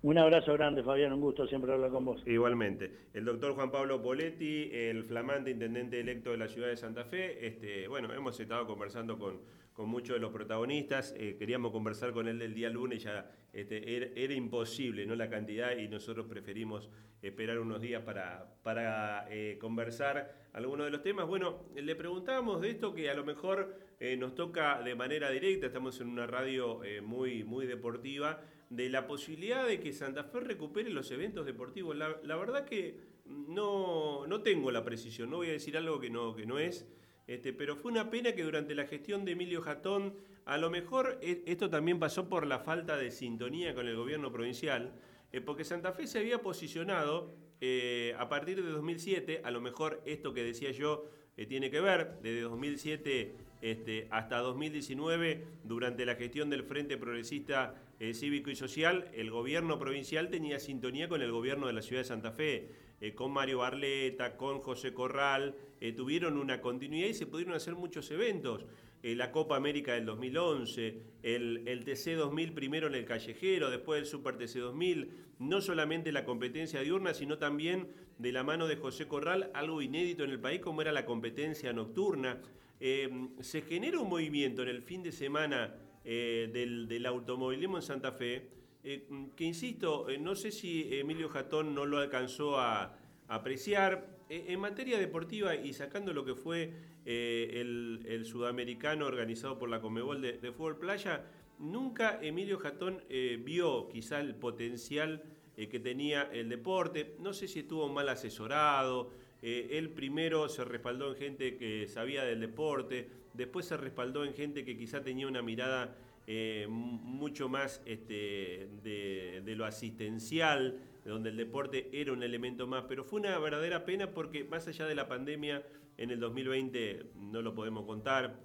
Un 0.00 0.16
abrazo 0.16 0.52
grande, 0.52 0.82
Fabián, 0.84 1.12
un 1.12 1.20
gusto 1.20 1.46
siempre 1.48 1.72
hablar 1.72 1.90
con 1.90 2.04
vos. 2.04 2.22
Igualmente. 2.24 2.92
El 3.14 3.24
doctor 3.24 3.54
Juan 3.54 3.72
Pablo 3.72 4.00
Poletti, 4.00 4.70
el 4.72 5.04
flamante 5.04 5.50
intendente 5.50 5.98
electo 5.98 6.30
de 6.30 6.36
la 6.36 6.46
ciudad 6.46 6.68
de 6.68 6.76
Santa 6.76 7.04
Fe. 7.04 7.44
Este, 7.44 7.88
bueno, 7.88 8.12
hemos 8.14 8.38
estado 8.38 8.64
conversando 8.66 9.18
con, 9.18 9.40
con 9.78 9.88
muchos 9.88 10.16
de 10.16 10.18
los 10.18 10.32
protagonistas. 10.32 11.14
Eh, 11.16 11.36
queríamos 11.38 11.70
conversar 11.70 12.12
con 12.12 12.26
él 12.26 12.42
el 12.42 12.52
día 12.52 12.68
lunes, 12.68 13.00
ya 13.00 13.30
este, 13.52 14.24
era, 14.24 14.34
imposible 14.34 15.06
¿no? 15.06 15.14
la 15.14 15.30
cantidad 15.30 15.76
y 15.76 15.86
nosotros 15.86 16.26
preferimos 16.26 16.90
esperar 17.22 17.60
unos 17.60 17.80
días 17.80 18.02
para, 18.02 18.56
para 18.64 19.28
eh, 19.30 19.56
conversar 19.60 20.48
algunos 20.52 20.86
de 20.86 20.90
los 20.90 21.04
temas. 21.04 21.28
Bueno, 21.28 21.60
le 21.76 21.94
preguntábamos 21.94 22.60
de 22.60 22.70
esto 22.70 22.92
que 22.92 23.08
a 23.08 23.14
lo 23.14 23.24
mejor 23.24 23.78
eh, 24.00 24.16
nos 24.16 24.34
toca 24.34 24.82
de 24.82 24.96
manera 24.96 25.30
directa, 25.30 25.66
estamos 25.66 26.00
en 26.00 26.08
una 26.08 26.26
radio 26.26 26.80
muy, 27.04 27.44
muy 27.44 27.64
deportiva 27.64 28.42
de 28.70 28.88
la 28.88 29.06
posibilidad 29.06 29.64
de 29.64 29.78
que 29.78 29.92
Santa 29.92 30.24
Fe 30.24 30.40
recupere 30.40 30.90
los 30.90 31.08
eventos 31.12 31.46
deportivos. 31.46 31.96
La, 31.96 32.36
verdad 32.36 32.64
que 32.64 32.98
no, 33.26 34.26
no, 34.26 34.42
tengo 34.42 34.72
la 34.72 34.84
precisión, 34.84 35.30
no 35.30 35.36
voy 35.36 35.50
a 35.50 35.52
decir 35.52 35.76
algo 35.76 36.00
que 36.00 36.10
no, 36.10 36.34
que 36.34 36.46
no 36.46 36.58
es, 36.58 36.84
este, 37.28 37.52
pero 37.52 37.76
fue 37.76 37.92
una 37.92 38.10
pena 38.10 38.32
que 38.32 38.42
durante 38.42 38.74
la 38.74 38.86
gestión 38.86 39.26
de 39.26 39.32
Emilio 39.32 39.60
Jatón, 39.60 40.14
a 40.46 40.56
lo 40.56 40.70
mejor 40.70 41.18
e, 41.20 41.42
esto 41.44 41.68
también 41.68 41.98
pasó 41.98 42.26
por 42.26 42.46
la 42.46 42.58
falta 42.58 42.96
de 42.96 43.10
sintonía 43.10 43.74
con 43.74 43.86
el 43.86 43.96
gobierno 43.96 44.32
provincial, 44.32 44.94
eh, 45.30 45.42
porque 45.42 45.62
Santa 45.62 45.92
Fe 45.92 46.06
se 46.06 46.20
había 46.20 46.40
posicionado 46.40 47.34
eh, 47.60 48.14
a 48.18 48.30
partir 48.30 48.64
de 48.64 48.70
2007, 48.70 49.42
a 49.44 49.50
lo 49.50 49.60
mejor 49.60 50.02
esto 50.06 50.32
que 50.32 50.42
decía 50.42 50.70
yo 50.70 51.04
eh, 51.36 51.44
tiene 51.44 51.70
que 51.70 51.82
ver, 51.82 52.18
desde 52.22 52.40
2007 52.40 53.34
este, 53.60 54.08
hasta 54.10 54.38
2019, 54.38 55.44
durante 55.64 56.06
la 56.06 56.14
gestión 56.14 56.48
del 56.48 56.62
Frente 56.62 56.96
Progresista 56.96 57.74
Cívico 58.14 58.48
y 58.48 58.54
Social, 58.54 59.10
el 59.12 59.30
gobierno 59.30 59.76
provincial 59.76 60.30
tenía 60.30 60.60
sintonía 60.60 61.08
con 61.08 61.20
el 61.20 61.32
gobierno 61.32 61.66
de 61.66 61.72
la 61.72 61.82
ciudad 61.82 62.02
de 62.02 62.08
Santa 62.08 62.30
Fe, 62.30 62.70
eh, 63.00 63.14
con 63.14 63.32
Mario 63.32 63.58
Barleta, 63.58 64.36
con 64.36 64.60
José 64.60 64.92
Corral, 64.92 65.54
tuvieron 65.96 66.38
una 66.38 66.60
continuidad 66.60 67.08
y 67.08 67.14
se 67.14 67.26
pudieron 67.26 67.54
hacer 67.54 67.76
muchos 67.76 68.10
eventos. 68.10 68.66
la 69.02 69.30
Copa 69.30 69.54
América 69.54 69.92
del 69.94 70.06
2011, 70.06 71.02
el, 71.22 71.84
TC 71.84 72.16
2000 72.16 72.52
primero 72.52 72.88
en 72.88 72.96
el 72.96 73.04
callejero, 73.04 73.70
después 73.70 74.00
el 74.00 74.06
Super 74.06 74.36
TC 74.36 74.58
2000, 74.58 75.10
no 75.38 75.60
solamente 75.60 76.10
la 76.10 76.24
competencia 76.24 76.80
diurna, 76.80 77.14
sino 77.14 77.38
también 77.38 77.88
de 78.18 78.32
la 78.32 78.42
mano 78.42 78.66
de 78.66 78.76
José 78.76 79.06
Corral, 79.06 79.50
algo 79.54 79.80
inédito 79.80 80.24
en 80.24 80.30
el 80.30 80.40
país 80.40 80.60
como 80.60 80.82
era 80.82 80.90
la 80.90 81.04
competencia 81.04 81.72
nocturna. 81.72 82.40
Eh, 82.80 83.28
se 83.40 83.62
genera 83.62 84.00
un 84.00 84.08
movimiento 84.08 84.62
en 84.62 84.68
el 84.68 84.82
fin 84.82 85.02
de 85.02 85.12
semana 85.12 85.74
eh, 86.04 86.48
del, 86.52 87.06
automovilismo 87.06 87.76
en 87.76 87.82
Santa 87.82 88.12
Fe, 88.12 88.48
eh, 88.84 89.06
que 89.36 89.44
insisto, 89.44 90.06
no 90.20 90.34
sé 90.34 90.50
si 90.50 90.88
Emilio 90.98 91.28
Jatón 91.28 91.74
no 91.74 91.86
lo 91.86 91.98
alcanzó 91.98 92.58
a, 92.58 92.96
apreciar. 93.28 94.16
en 94.30 94.58
materia 94.60 94.98
deportiva 94.98 95.54
y 95.54 95.72
sacando 95.74 96.14
lo 96.14 96.24
que 96.24 96.34
fue 96.34 96.72
el, 97.04 98.22
sudamericano 98.24 99.06
organizado 99.06 99.58
por 99.58 99.68
la 99.68 99.80
Comebol 99.80 100.22
de, 100.22 100.52
Fútbol 100.52 100.78
Playa, 100.78 101.24
nunca 101.58 102.18
Emilio 102.22 102.58
Jatón 102.58 103.02
vio 103.44 103.88
quizá 103.88 104.20
el 104.20 104.34
potencial 104.34 105.22
eh, 105.58 105.68
que 105.68 105.80
tenía 105.80 106.22
el 106.32 106.48
deporte. 106.48 107.16
No 107.18 107.32
sé 107.32 107.48
si 107.48 107.58
estuvo 107.58 107.88
mal 107.88 108.08
asesorado. 108.08 109.10
Eh, 109.42 109.70
él 109.72 109.90
primero 109.90 110.48
se 110.48 110.64
respaldó 110.64 111.08
en 111.10 111.16
gente 111.16 111.56
que 111.56 111.88
sabía 111.88 112.22
del 112.22 112.40
deporte, 112.40 113.08
después 113.34 113.66
se 113.66 113.76
respaldó 113.76 114.24
en 114.24 114.34
gente 114.34 114.64
que 114.64 114.76
quizá 114.76 115.02
tenía 115.02 115.26
una 115.26 115.42
mirada 115.42 115.96
eh, 116.28 116.66
mucho 116.68 117.48
más 117.48 117.82
este, 117.86 118.68
de, 118.84 119.54
lo 119.56 119.64
asistencial, 119.64 120.78
donde 121.04 121.30
el 121.30 121.36
deporte 121.36 121.88
era 121.92 122.12
un 122.12 122.22
elemento 122.22 122.66
más. 122.66 122.84
Pero 122.86 123.02
fue 123.02 123.18
una 123.20 123.36
verdadera 123.38 123.84
pena 123.84 124.12
porque 124.12 124.44
más 124.44 124.68
allá 124.68 124.86
de 124.86 124.94
la 124.94 125.08
pandemia, 125.08 125.64
en 125.96 126.10
el 126.10 126.20
2020 126.20 127.06
no 127.16 127.42
lo 127.42 127.54
podemos 127.54 127.84
contar, 127.84 128.38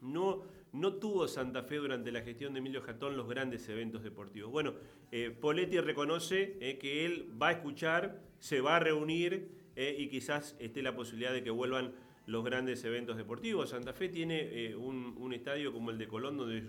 no, 0.00 0.42
no 0.72 0.94
tuvo 0.94 1.28
Santa 1.28 1.62
Fe 1.62 1.76
durante 1.76 2.10
la 2.12 2.22
gestión 2.22 2.52
de 2.52 2.58
Emilio 2.58 2.82
Jatón 2.82 3.16
los 3.16 3.28
grandes 3.28 3.68
eventos 3.68 4.02
deportivos. 4.02 4.50
Bueno, 4.50 4.74
eh, 5.10 5.30
Poletti 5.30 5.78
reconoce 5.80 6.56
eh, 6.60 6.78
que 6.78 7.04
él 7.04 7.30
va 7.40 7.48
a 7.48 7.52
escuchar, 7.52 8.20
se 8.38 8.60
va 8.60 8.76
a 8.76 8.80
reunir 8.80 9.48
eh, 9.76 9.94
y 9.98 10.08
quizás 10.08 10.56
esté 10.58 10.82
la 10.82 10.94
posibilidad 10.96 11.32
de 11.32 11.42
que 11.42 11.50
vuelvan 11.50 11.92
los 12.26 12.44
grandes 12.44 12.82
eventos 12.84 13.16
deportivos. 13.16 13.70
Santa 13.70 13.92
Fe 13.92 14.08
tiene 14.08 14.74
un, 14.76 15.32
estadio 15.32 15.72
como 15.72 15.90
el 15.90 15.98
de 15.98 16.08
Colón 16.08 16.36
donde 16.36 16.54